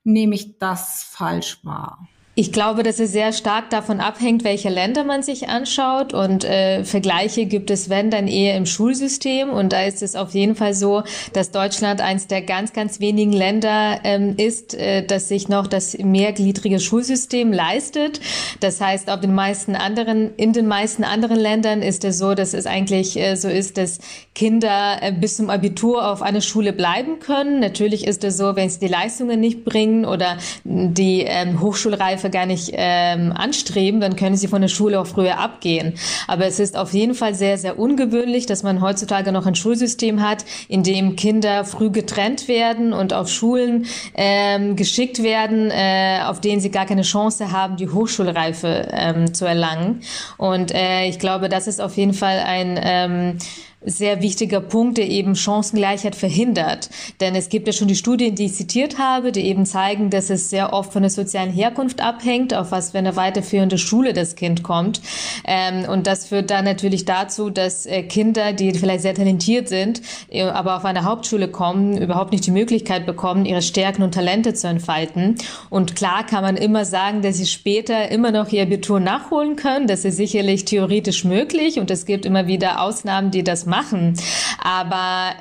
nehme 0.02 0.34
ich 0.34 0.58
das 0.58 1.04
falsch 1.04 1.60
wahr? 1.62 2.08
Ich 2.38 2.52
glaube, 2.52 2.82
dass 2.82 3.00
es 3.00 3.12
sehr 3.12 3.32
stark 3.32 3.70
davon 3.70 3.98
abhängt, 3.98 4.44
welche 4.44 4.68
Länder 4.68 5.04
man 5.04 5.22
sich 5.22 5.48
anschaut. 5.48 6.12
Und 6.12 6.44
äh, 6.44 6.84
Vergleiche 6.84 7.46
gibt 7.46 7.70
es, 7.70 7.88
wenn, 7.88 8.10
dann 8.10 8.28
eher 8.28 8.58
im 8.58 8.66
Schulsystem. 8.66 9.48
Und 9.48 9.72
da 9.72 9.84
ist 9.84 10.02
es 10.02 10.14
auf 10.16 10.34
jeden 10.34 10.54
Fall 10.54 10.74
so, 10.74 11.02
dass 11.32 11.50
Deutschland 11.50 12.02
eines 12.02 12.26
der 12.26 12.42
ganz, 12.42 12.74
ganz 12.74 13.00
wenigen 13.00 13.32
Länder 13.32 14.00
ähm, 14.04 14.34
ist, 14.36 14.74
äh, 14.74 15.02
das 15.02 15.28
sich 15.28 15.48
noch 15.48 15.66
das 15.66 15.96
mehrgliedrige 15.96 16.78
Schulsystem 16.78 17.54
leistet. 17.54 18.20
Das 18.60 18.82
heißt, 18.82 19.08
auf 19.08 19.20
den 19.20 19.34
meisten 19.34 19.74
anderen, 19.74 20.34
in 20.36 20.52
den 20.52 20.66
meisten 20.66 21.04
anderen 21.04 21.38
Ländern 21.38 21.80
ist 21.80 22.04
es 22.04 22.18
so, 22.18 22.34
dass 22.34 22.52
es 22.52 22.66
eigentlich 22.66 23.18
äh, 23.18 23.36
so 23.36 23.48
ist, 23.48 23.78
dass 23.78 23.98
Kinder 24.34 24.98
äh, 25.00 25.10
bis 25.10 25.38
zum 25.38 25.48
Abitur 25.48 26.06
auf 26.06 26.20
einer 26.20 26.42
Schule 26.42 26.74
bleiben 26.74 27.18
können. 27.18 27.60
Natürlich 27.60 28.06
ist 28.06 28.24
es 28.24 28.36
so, 28.36 28.56
wenn 28.56 28.68
sie 28.68 28.80
die 28.80 28.88
Leistungen 28.88 29.40
nicht 29.40 29.64
bringen 29.64 30.04
oder 30.04 30.36
die 30.64 31.22
ähm, 31.22 31.62
Hochschulreife 31.62 32.25
Reife 32.26 32.30
gar 32.30 32.46
nicht 32.46 32.70
ähm, 32.72 33.32
anstreben, 33.32 34.00
dann 34.00 34.16
können 34.16 34.36
sie 34.36 34.48
von 34.48 34.60
der 34.60 34.68
Schule 34.68 35.00
auch 35.00 35.06
früher 35.06 35.38
abgehen. 35.38 35.94
Aber 36.26 36.46
es 36.46 36.58
ist 36.58 36.76
auf 36.76 36.92
jeden 36.92 37.14
Fall 37.14 37.34
sehr, 37.34 37.58
sehr 37.58 37.78
ungewöhnlich, 37.78 38.46
dass 38.46 38.62
man 38.62 38.80
heutzutage 38.80 39.32
noch 39.32 39.46
ein 39.46 39.54
Schulsystem 39.54 40.20
hat, 40.20 40.44
in 40.68 40.82
dem 40.82 41.16
Kinder 41.16 41.64
früh 41.64 41.90
getrennt 41.90 42.48
werden 42.48 42.92
und 42.92 43.12
auf 43.12 43.28
Schulen 43.28 43.86
ähm, 44.14 44.76
geschickt 44.76 45.22
werden, 45.22 45.70
äh, 45.70 46.20
auf 46.24 46.40
denen 46.40 46.60
sie 46.60 46.70
gar 46.70 46.86
keine 46.86 47.02
Chance 47.02 47.52
haben, 47.52 47.76
die 47.76 47.88
Hochschulreife 47.88 48.88
ähm, 48.90 49.32
zu 49.34 49.44
erlangen. 49.44 50.00
Und 50.36 50.72
äh, 50.74 51.06
ich 51.06 51.18
glaube, 51.18 51.48
das 51.48 51.66
ist 51.66 51.80
auf 51.80 51.96
jeden 51.96 52.14
Fall 52.14 52.38
ein, 52.44 52.78
ähm, 52.82 53.38
sehr 53.84 54.22
wichtiger 54.22 54.60
Punkt, 54.60 54.98
der 54.98 55.08
eben 55.08 55.36
Chancengleichheit 55.36 56.16
verhindert. 56.16 56.88
Denn 57.20 57.34
es 57.34 57.48
gibt 57.48 57.66
ja 57.66 57.72
schon 57.72 57.88
die 57.88 57.94
Studien, 57.94 58.34
die 58.34 58.46
ich 58.46 58.54
zitiert 58.54 58.98
habe, 58.98 59.32
die 59.32 59.42
eben 59.42 59.66
zeigen, 59.66 60.10
dass 60.10 60.30
es 60.30 60.50
sehr 60.50 60.72
oft 60.72 60.92
von 60.92 61.02
der 61.02 61.10
sozialen 61.10 61.52
Herkunft 61.52 62.00
abhängt, 62.00 62.54
auf 62.54 62.72
was 62.72 62.92
für 62.92 62.98
eine 62.98 63.16
weiterführende 63.16 63.78
Schule 63.78 64.12
das 64.12 64.34
Kind 64.34 64.62
kommt. 64.62 65.02
Ähm, 65.44 65.88
und 65.88 66.06
das 66.06 66.26
führt 66.26 66.50
dann 66.50 66.64
natürlich 66.64 67.04
dazu, 67.04 67.50
dass 67.50 67.86
äh, 67.86 68.02
Kinder, 68.02 68.54
die 68.54 68.72
vielleicht 68.72 69.02
sehr 69.02 69.14
talentiert 69.14 69.68
sind, 69.68 70.00
äh, 70.30 70.42
aber 70.42 70.76
auf 70.76 70.84
eine 70.84 71.04
Hauptschule 71.04 71.48
kommen, 71.48 71.98
überhaupt 71.98 72.32
nicht 72.32 72.46
die 72.46 72.52
Möglichkeit 72.52 73.04
bekommen, 73.04 73.44
ihre 73.44 73.62
Stärken 73.62 74.02
und 74.02 74.14
Talente 74.14 74.54
zu 74.54 74.68
entfalten. 74.68 75.36
Und 75.68 75.94
klar 75.94 76.24
kann 76.24 76.42
man 76.42 76.56
immer 76.56 76.86
sagen, 76.86 77.20
dass 77.20 77.36
sie 77.36 77.46
später 77.46 78.10
immer 78.10 78.32
noch 78.32 78.50
ihr 78.50 78.62
Abitur 78.62 79.00
nachholen 79.00 79.56
können. 79.56 79.86
Das 79.86 80.04
ist 80.04 80.16
sicherlich 80.16 80.64
theoretisch 80.64 81.24
möglich 81.24 81.78
und 81.78 81.90
es 81.90 82.06
gibt 82.06 82.24
immer 82.24 82.46
wieder 82.46 82.80
Ausnahmen, 82.80 83.30
die 83.30 83.44
das 83.44 83.65
machen. 83.66 84.14
Aber 84.62 85.34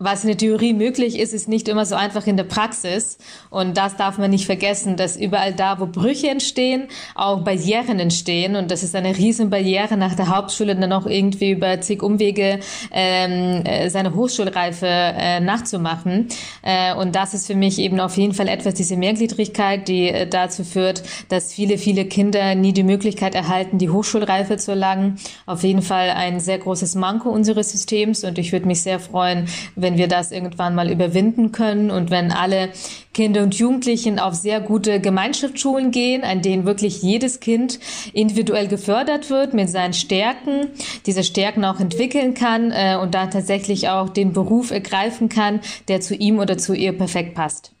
was 0.00 0.22
in 0.22 0.28
der 0.28 0.36
Theorie 0.36 0.74
möglich 0.74 1.18
ist, 1.18 1.34
ist 1.34 1.48
nicht 1.48 1.66
immer 1.66 1.84
so 1.84 1.96
einfach 1.96 2.28
in 2.28 2.36
der 2.36 2.44
Praxis. 2.44 3.18
Und 3.50 3.76
das 3.76 3.96
darf 3.96 4.16
man 4.16 4.30
nicht 4.30 4.46
vergessen, 4.46 4.96
dass 4.96 5.16
überall 5.16 5.52
da, 5.52 5.80
wo 5.80 5.86
Brüche 5.86 6.28
entstehen, 6.28 6.86
auch 7.16 7.40
Barrieren 7.40 7.98
entstehen. 7.98 8.54
Und 8.54 8.70
das 8.70 8.84
ist 8.84 8.94
eine 8.94 9.16
riesen 9.16 9.50
Barriere 9.50 9.96
nach 9.96 10.14
der 10.14 10.28
Hauptschule 10.28 10.76
dann 10.76 10.92
auch 10.92 11.06
irgendwie 11.06 11.50
über 11.50 11.80
zig 11.80 12.00
Umwege 12.04 12.60
ähm, 12.92 13.64
äh, 13.64 13.90
seine 13.90 14.14
Hochschulreife 14.14 14.86
äh, 14.86 15.40
nachzumachen. 15.40 16.28
Äh, 16.62 16.94
und 16.94 17.16
das 17.16 17.34
ist 17.34 17.48
für 17.48 17.56
mich 17.56 17.80
eben 17.80 17.98
auf 17.98 18.16
jeden 18.16 18.34
Fall 18.34 18.46
etwas, 18.46 18.74
diese 18.74 18.96
Mehrgliedrigkeit, 18.96 19.88
die 19.88 20.10
äh, 20.10 20.28
dazu 20.28 20.62
führt, 20.62 21.02
dass 21.28 21.52
viele, 21.52 21.76
viele 21.76 22.04
Kinder 22.04 22.54
nie 22.54 22.72
die 22.72 22.84
Möglichkeit 22.84 23.34
erhalten, 23.34 23.78
die 23.78 23.90
Hochschulreife 23.90 24.58
zu 24.58 24.70
erlangen. 24.70 25.18
Auf 25.44 25.64
jeden 25.64 25.82
Fall 25.82 26.10
ein 26.10 26.38
sehr 26.38 26.58
großes 26.58 26.94
Manko 26.94 27.30
unseres 27.30 27.72
Systems. 27.72 28.22
Und 28.22 28.38
ich 28.38 28.52
würde 28.52 28.66
mich 28.66 28.82
sehr 28.82 29.00
freuen, 29.00 29.48
wenn 29.74 29.87
wenn 29.88 29.96
wir 29.96 30.08
das 30.08 30.32
irgendwann 30.32 30.74
mal 30.74 30.90
überwinden 30.90 31.50
können 31.50 31.90
und 31.90 32.10
wenn 32.10 32.30
alle 32.30 32.68
Kinder 33.14 33.42
und 33.42 33.54
Jugendlichen 33.54 34.18
auf 34.18 34.34
sehr 34.34 34.60
gute 34.60 35.00
Gemeinschaftsschulen 35.00 35.92
gehen, 35.92 36.24
an 36.24 36.42
denen 36.42 36.66
wirklich 36.66 37.00
jedes 37.02 37.40
Kind 37.40 37.80
individuell 38.12 38.68
gefördert 38.68 39.30
wird 39.30 39.54
mit 39.54 39.70
seinen 39.70 39.94
Stärken, 39.94 40.66
diese 41.06 41.24
Stärken 41.24 41.64
auch 41.64 41.80
entwickeln 41.80 42.34
kann 42.34 42.70
äh, 42.70 42.98
und 43.00 43.14
da 43.14 43.28
tatsächlich 43.28 43.88
auch 43.88 44.10
den 44.10 44.34
Beruf 44.34 44.72
ergreifen 44.72 45.30
kann, 45.30 45.60
der 45.88 46.02
zu 46.02 46.14
ihm 46.14 46.38
oder 46.38 46.58
zu 46.58 46.74
ihr 46.74 46.92
perfekt 46.92 47.34
passt. 47.34 47.72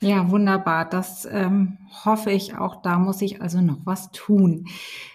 Ja, 0.00 0.30
wunderbar. 0.30 0.86
Das 0.88 1.28
ähm, 1.30 1.76
hoffe 2.06 2.32
ich 2.32 2.56
auch. 2.56 2.80
Da 2.80 2.98
muss 2.98 3.20
ich 3.20 3.42
also 3.42 3.60
noch 3.60 3.78
was 3.84 4.10
tun. 4.10 4.64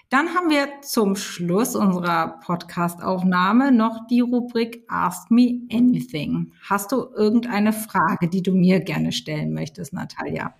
Dann 0.10 0.34
haben 0.34 0.50
wir 0.50 0.70
zum 0.84 1.18
Schluss 1.18 1.76
unserer 1.76 2.40
Podcast-Aufnahme 2.40 3.74
noch 3.74 4.08
die 4.08 4.22
Rubrik 4.22 4.86
Ask 4.88 5.30
Me 5.30 5.60
Anything. 5.70 6.54
Hast 6.70 6.94
du 6.94 7.10
irgendeine 7.14 7.74
Frage, 7.74 8.30
die 8.30 8.42
du 8.42 8.54
mir 8.54 8.80
gerne 8.80 9.12
stellen 9.12 9.54
möchtest, 9.54 9.92
Natalia? 9.92 10.54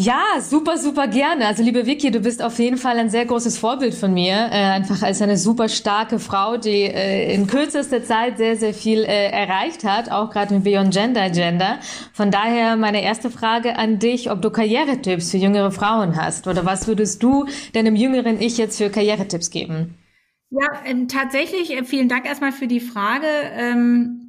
Ja, 0.00 0.40
super, 0.40 0.78
super 0.78 1.08
gerne. 1.08 1.44
Also 1.48 1.64
liebe 1.64 1.84
Vicky, 1.84 2.12
du 2.12 2.20
bist 2.20 2.40
auf 2.40 2.56
jeden 2.60 2.76
Fall 2.76 3.00
ein 3.00 3.10
sehr 3.10 3.26
großes 3.26 3.58
Vorbild 3.58 3.96
von 3.96 4.14
mir. 4.14 4.48
Äh, 4.52 4.76
einfach 4.76 5.02
als 5.02 5.20
eine 5.20 5.36
super 5.36 5.68
starke 5.68 6.20
Frau, 6.20 6.56
die 6.56 6.84
äh, 6.84 7.34
in 7.34 7.48
kürzester 7.48 8.04
Zeit 8.04 8.38
sehr, 8.38 8.54
sehr 8.54 8.74
viel 8.74 9.00
äh, 9.00 9.30
erreicht 9.32 9.82
hat, 9.82 10.08
auch 10.12 10.30
gerade 10.30 10.54
mit 10.54 10.62
Beyond 10.62 10.94
Gender 10.94 11.22
Agenda. 11.22 11.80
Von 12.12 12.30
daher 12.30 12.76
meine 12.76 13.02
erste 13.02 13.28
Frage 13.28 13.74
an 13.76 13.98
dich, 13.98 14.30
ob 14.30 14.40
du 14.40 14.50
Karrieretipps 14.50 15.32
für 15.32 15.38
jüngere 15.38 15.72
Frauen 15.72 16.14
hast 16.14 16.46
oder 16.46 16.64
was 16.64 16.86
würdest 16.86 17.20
du 17.24 17.46
deinem 17.72 17.96
jüngeren 17.96 18.40
Ich 18.40 18.56
jetzt 18.56 18.78
für 18.78 18.90
Karrieretipps 18.90 19.50
geben? 19.50 19.96
Ja, 20.50 20.80
ähm, 20.86 21.08
tatsächlich, 21.08 21.76
äh, 21.76 21.82
vielen 21.82 22.08
Dank 22.08 22.24
erstmal 22.24 22.52
für 22.52 22.68
die 22.68 22.78
Frage. 22.78 23.26
Ähm 23.56 24.27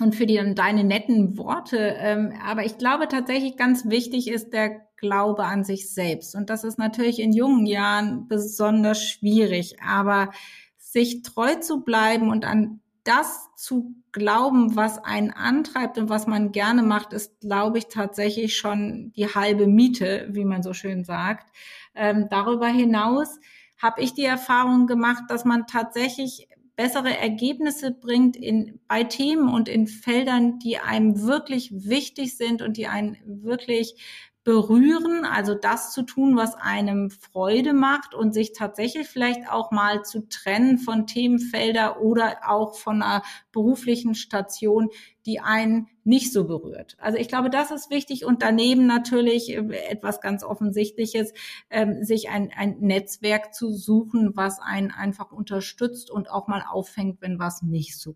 und 0.00 0.14
für 0.14 0.26
die, 0.26 0.54
deine 0.54 0.84
netten 0.84 1.38
Worte. 1.38 1.78
Ähm, 1.98 2.32
aber 2.44 2.64
ich 2.64 2.78
glaube 2.78 3.08
tatsächlich 3.08 3.56
ganz 3.56 3.88
wichtig 3.88 4.28
ist 4.28 4.52
der 4.52 4.82
Glaube 4.96 5.44
an 5.44 5.64
sich 5.64 5.92
selbst. 5.92 6.34
Und 6.34 6.50
das 6.50 6.64
ist 6.64 6.78
natürlich 6.78 7.20
in 7.20 7.32
jungen 7.32 7.66
Jahren 7.66 8.26
besonders 8.28 9.02
schwierig. 9.02 9.76
Aber 9.82 10.30
sich 10.78 11.22
treu 11.22 11.56
zu 11.56 11.82
bleiben 11.82 12.30
und 12.30 12.44
an 12.44 12.80
das 13.04 13.48
zu 13.56 13.94
glauben, 14.12 14.76
was 14.76 14.98
einen 14.98 15.30
antreibt 15.30 15.98
und 15.98 16.08
was 16.08 16.26
man 16.26 16.52
gerne 16.52 16.82
macht, 16.82 17.12
ist, 17.12 17.40
glaube 17.40 17.78
ich, 17.78 17.88
tatsächlich 17.88 18.56
schon 18.56 19.12
die 19.14 19.26
halbe 19.26 19.66
Miete, 19.66 20.28
wie 20.30 20.44
man 20.44 20.62
so 20.62 20.72
schön 20.72 21.04
sagt. 21.04 21.54
Ähm, 21.94 22.28
darüber 22.30 22.66
hinaus 22.66 23.38
habe 23.76 24.00
ich 24.00 24.14
die 24.14 24.24
Erfahrung 24.24 24.86
gemacht, 24.86 25.24
dass 25.28 25.44
man 25.44 25.66
tatsächlich 25.66 26.48
bessere 26.76 27.16
Ergebnisse 27.16 27.92
bringt 27.92 28.36
in, 28.36 28.80
bei 28.88 29.04
Themen 29.04 29.52
und 29.52 29.68
in 29.68 29.86
Feldern, 29.86 30.58
die 30.58 30.78
einem 30.78 31.22
wirklich 31.22 31.70
wichtig 31.72 32.36
sind 32.36 32.62
und 32.62 32.76
die 32.76 32.86
einen 32.86 33.16
wirklich 33.24 33.96
berühren, 34.44 35.24
also 35.24 35.54
das 35.54 35.92
zu 35.92 36.02
tun, 36.02 36.36
was 36.36 36.54
einem 36.54 37.10
Freude 37.10 37.72
macht 37.72 38.14
und 38.14 38.34
sich 38.34 38.52
tatsächlich 38.52 39.08
vielleicht 39.08 39.50
auch 39.50 39.70
mal 39.70 40.04
zu 40.04 40.28
trennen 40.28 40.76
von 40.76 41.06
Themenfelder 41.06 42.02
oder 42.02 42.40
auch 42.46 42.76
von 42.76 43.02
einer 43.02 43.22
beruflichen 43.52 44.14
Station, 44.14 44.90
die 45.24 45.40
einen 45.40 45.88
nicht 46.04 46.30
so 46.30 46.44
berührt. 46.44 46.96
Also 46.98 47.16
ich 47.16 47.28
glaube, 47.28 47.48
das 47.48 47.70
ist 47.70 47.88
wichtig 47.88 48.26
und 48.26 48.42
daneben 48.42 48.86
natürlich 48.86 49.50
äh, 49.50 49.66
etwas 49.88 50.20
ganz 50.20 50.44
Offensichtliches, 50.44 51.32
ähm, 51.70 52.04
sich 52.04 52.28
ein, 52.28 52.50
ein 52.54 52.76
Netzwerk 52.80 53.54
zu 53.54 53.72
suchen, 53.72 54.32
was 54.34 54.60
einen 54.60 54.90
einfach 54.90 55.32
unterstützt 55.32 56.10
und 56.10 56.30
auch 56.30 56.46
mal 56.46 56.62
auffängt, 56.70 57.22
wenn 57.22 57.38
was 57.38 57.62
nicht 57.62 57.98
so 57.98 58.12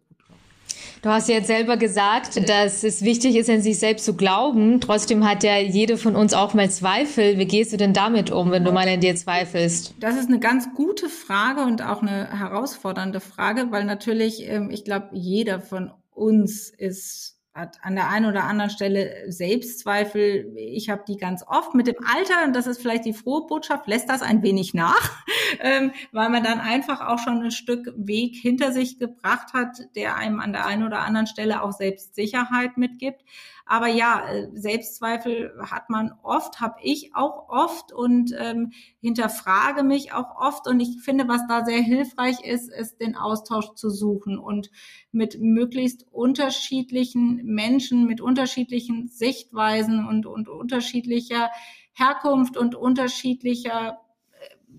Du 1.03 1.11
hast 1.11 1.29
ja 1.29 1.37
jetzt 1.37 1.47
selber 1.47 1.77
gesagt, 1.77 2.49
dass 2.49 2.85
es 2.85 3.03
wichtig 3.03 3.37
ist, 3.37 3.49
an 3.49 3.63
sich 3.63 3.79
selbst 3.79 4.05
zu 4.05 4.15
glauben. 4.15 4.81
Trotzdem 4.81 5.29
hat 5.29 5.45
ja 5.45 5.59
jede 5.59 5.97
von 5.97 6.17
uns 6.17 6.35
auch 6.35 6.55
mal 6.55 6.71
Zweifel. 6.71 7.39
Wie 7.39 7.47
gehst 7.47 7.73
du 7.73 7.77
denn 7.77 7.93
damit 7.93 8.31
um, 8.31 8.51
wenn 8.51 8.65
du 8.65 8.73
mal 8.73 8.89
an 8.89 9.01
dir 9.01 9.15
zweifelst? 9.15 9.95
Das 10.01 10.17
ist 10.17 10.29
eine 10.29 10.41
ganz 10.41 10.75
gute 10.75 11.09
Frage 11.09 11.63
und 11.63 11.83
auch 11.83 12.03
eine 12.03 12.39
herausfordernde 12.39 13.21
Frage, 13.21 13.69
weil 13.71 13.85
natürlich, 13.85 14.49
ähm, 14.49 14.71
ich 14.71 14.85
glaube, 14.85 15.09
jeder 15.13 15.61
von 15.61 15.91
uns 16.13 16.71
ist 16.71 17.38
an 17.83 17.95
der 17.95 18.09
einen 18.09 18.27
oder 18.27 18.45
anderen 18.45 18.71
Stelle 18.71 19.31
Selbstzweifel. 19.31 20.53
Ich 20.57 20.91
habe 20.91 21.05
die 21.07 21.17
ganz 21.17 21.45
oft 21.47 21.75
mit 21.75 21.87
dem 21.87 21.97
Alter, 22.05 22.45
und 22.45 22.55
das 22.55 22.67
ist 22.67 22.81
vielleicht 22.81 23.05
die 23.05 23.13
frohe 23.13 23.47
Botschaft, 23.47 23.87
lässt 23.87 24.09
das 24.09 24.23
ein 24.23 24.43
wenig 24.43 24.75
nach, 24.75 25.23
ähm, 25.61 25.93
weil 26.13 26.29
man 26.29 26.43
dann 26.43 26.61
einfach 26.61 27.01
auch 27.01 27.19
schon 27.19 27.43
ein 27.43 27.51
Stück 27.51 27.93
Weg 27.97 28.37
hinter 28.37 28.73
sich 28.73 28.99
gebracht 28.99 29.53
hat, 29.53 29.79
der 29.97 30.17
einem 30.17 30.41
an 30.41 30.53
der 30.53 30.67
einen 30.67 30.85
oder 30.85 31.01
anderen 31.01 31.27
Stelle 31.27 31.63
auch 31.63 31.73
Selbstsicherheit 31.73 32.77
mitgibt. 32.77 33.23
Aber 33.71 33.87
ja, 33.87 34.27
äh, 34.27 34.49
Selbstzweifel 34.55 35.53
hat 35.61 35.91
man 35.91 36.13
oft, 36.23 36.59
habe 36.59 36.77
ich 36.83 37.15
auch 37.15 37.51
oft 37.51 37.93
und 37.93 38.35
ähm, 38.39 38.73
hinterfrage 39.01 39.83
mich 39.83 40.15
auch 40.15 40.37
oft. 40.41 40.67
Und 40.67 40.81
ich 40.81 41.03
finde, 41.03 41.29
was 41.29 41.47
da 41.49 41.67
sehr 41.67 41.83
hilfreich 41.83 42.41
ist, 42.43 42.71
ist 42.71 42.99
den 42.99 43.15
Austausch 43.15 43.75
zu 43.75 43.91
suchen 43.91 44.39
und 44.39 44.71
mit 45.13 45.39
möglichst 45.39 46.07
unterschiedlichen 46.11 47.45
Menschen, 47.45 48.07
mit 48.07 48.23
unterschiedlichen 48.23 49.09
Sichtweisen 49.09 50.07
und, 50.07 50.25
und 50.25 50.49
unterschiedlicher 50.49 51.51
Herkunft 51.93 52.57
und 52.57 52.75
unterschiedlicher 52.75 53.99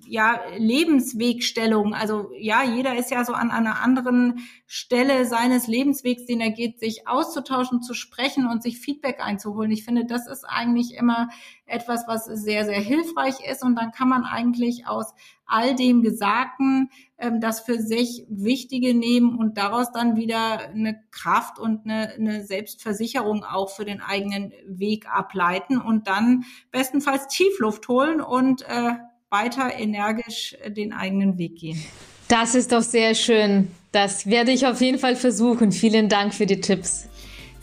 ja, 0.06 0.40
Lebenswegstellung. 0.58 1.94
Also 1.94 2.32
ja, 2.38 2.64
jeder 2.64 2.98
ist 2.98 3.12
ja 3.12 3.24
so 3.24 3.34
an 3.34 3.52
einer 3.52 3.82
anderen 3.82 4.40
Stelle 4.66 5.26
seines 5.26 5.68
Lebenswegs, 5.68 6.26
den 6.26 6.42
er 6.42 6.52
geht, 6.52 6.80
sich 6.80 7.08
auszutauschen, 7.08 7.82
zu 7.82 7.94
sprechen 7.94 8.48
und 8.48 8.64
sich 8.64 8.80
Feedback 8.80 9.20
einzuholen. 9.20 9.72
Ich 9.72 9.84
finde, 9.84 10.06
das 10.06 10.28
ist 10.28 10.46
eigentlich 10.46 10.96
immer 10.96 11.30
etwas, 11.66 12.06
was 12.08 12.26
sehr, 12.26 12.66
sehr 12.66 12.80
hilfreich 12.80 13.36
ist. 13.48 13.64
Und 13.64 13.76
dann 13.76 13.92
kann 13.92 14.10
man 14.10 14.24
eigentlich 14.24 14.88
aus 14.88 15.14
all 15.46 15.76
dem 15.76 16.02
Gesagten 16.02 16.90
ähm, 17.18 17.42
das 17.42 17.60
für 17.60 17.80
sich 17.80 18.26
Wichtige 18.30 18.94
nehmen 18.94 19.38
und 19.38 19.58
daraus 19.58 19.92
dann 19.92 20.16
wieder 20.16 20.70
eine 20.70 21.02
Kraft 21.12 21.60
und 21.60 21.86
eine, 21.86 22.14
eine 22.14 22.46
Selbstversicherung 22.46 23.44
auch 23.44 23.70
für 23.70 23.86
den 23.86 24.02
eigenen 24.02 24.54
Weg 24.66 25.08
ableiten 25.08 25.80
und 25.80 26.08
dann 26.08 26.46
bestenfalls 26.72 27.28
Tiefluft 27.28 27.88
holen 27.88 28.22
und 28.22 28.62
äh, 28.64 28.94
weiter 29.30 29.78
energisch 29.78 30.56
äh, 30.64 30.72
den 30.72 30.94
eigenen 30.94 31.38
Weg 31.38 31.58
gehen. 31.58 31.84
Das 32.28 32.56
ist 32.56 32.72
doch 32.72 32.82
sehr 32.82 33.16
schön. 33.16 33.70
Das 33.92 34.28
werde 34.28 34.52
ich 34.52 34.66
auf 34.66 34.82
jeden 34.82 35.00
Fall 35.00 35.16
versuchen. 35.16 35.72
Vielen 35.72 36.10
Dank 36.10 36.34
für 36.34 36.46
die 36.46 36.62
Tipps. 36.62 37.08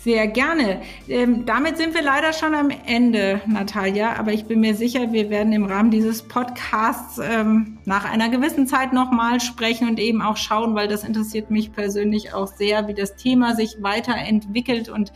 Sehr 0.07 0.29
gerne. 0.29 0.83
Ähm, 1.09 1.47
damit 1.47 1.79
sind 1.79 1.93
wir 1.93 2.03
leider 2.03 2.33
schon 2.33 2.55
am 2.55 2.71
Ende, 2.71 3.41
Natalia, 3.47 4.15
aber 4.17 4.33
ich 4.33 4.45
bin 4.45 4.61
mir 4.61 4.77
sicher, 4.77 5.13
wir 5.13 5.31
werden 5.31 5.53
im 5.53 5.65
Rahmen 5.65 5.91
dieses 5.91 6.23
Podcasts 6.23 7.19
ähm, 7.21 7.79
nach 7.85 8.05
einer 8.05 8.29
gewissen 8.29 8.69
Zeit 8.69 8.93
nochmal 8.93 9.41
sprechen 9.41 9.89
und 9.89 9.99
eben 9.99 10.23
auch 10.23 10.37
schauen, 10.37 10.77
weil 10.77 10.87
das 10.87 11.03
interessiert 11.03 11.51
mich 11.51 11.73
persönlich 11.73 12.33
auch 12.33 12.47
sehr, 12.47 12.87
wie 12.87 12.95
das 12.95 13.17
Thema 13.17 13.57
sich 13.57 13.79
weiterentwickelt 13.81 14.89
und 14.89 15.13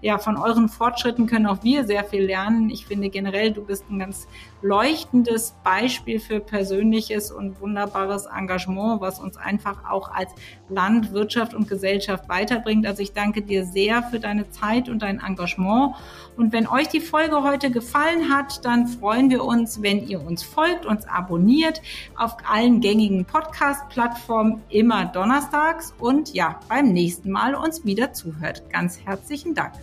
ja, 0.00 0.18
von 0.18 0.36
euren 0.36 0.68
Fortschritten 0.68 1.28
können 1.28 1.46
auch 1.46 1.62
wir 1.62 1.84
sehr 1.84 2.02
viel 2.02 2.24
lernen. 2.24 2.68
Ich 2.68 2.86
finde 2.86 3.10
generell, 3.10 3.52
du 3.52 3.64
bist 3.64 3.84
ein 3.88 4.00
ganz 4.00 4.26
leuchtendes 4.62 5.54
Beispiel 5.64 6.20
für 6.20 6.40
persönliches 6.40 7.30
und 7.30 7.60
wunderbares 7.60 8.26
Engagement, 8.26 9.00
was 9.00 9.18
uns 9.18 9.36
einfach 9.36 9.90
auch 9.90 10.10
als 10.10 10.30
Land, 10.68 11.12
Wirtschaft 11.12 11.54
und 11.54 11.68
Gesellschaft 11.68 12.28
weiterbringt. 12.28 12.86
Also 12.86 13.02
ich 13.02 13.12
danke 13.12 13.42
dir 13.42 13.66
sehr 13.66 14.02
für 14.04 14.20
deine 14.20 14.50
Zeit 14.50 14.88
und 14.88 15.02
dein 15.02 15.20
Engagement. 15.20 15.94
Und 16.36 16.52
wenn 16.52 16.66
euch 16.66 16.88
die 16.88 17.00
Folge 17.00 17.42
heute 17.42 17.70
gefallen 17.70 18.34
hat, 18.34 18.64
dann 18.64 18.86
freuen 18.86 19.30
wir 19.30 19.44
uns, 19.44 19.82
wenn 19.82 20.06
ihr 20.06 20.22
uns 20.22 20.42
folgt, 20.42 20.86
uns 20.86 21.06
abonniert 21.06 21.82
auf 22.16 22.36
allen 22.48 22.80
gängigen 22.80 23.24
Podcast-Plattformen 23.24 24.62
immer 24.70 25.04
donnerstags 25.06 25.94
und 25.98 26.32
ja, 26.32 26.58
beim 26.68 26.92
nächsten 26.92 27.30
Mal 27.30 27.54
uns 27.54 27.84
wieder 27.84 28.12
zuhört. 28.12 28.62
Ganz 28.70 29.00
herzlichen 29.04 29.54
Dank. 29.54 29.74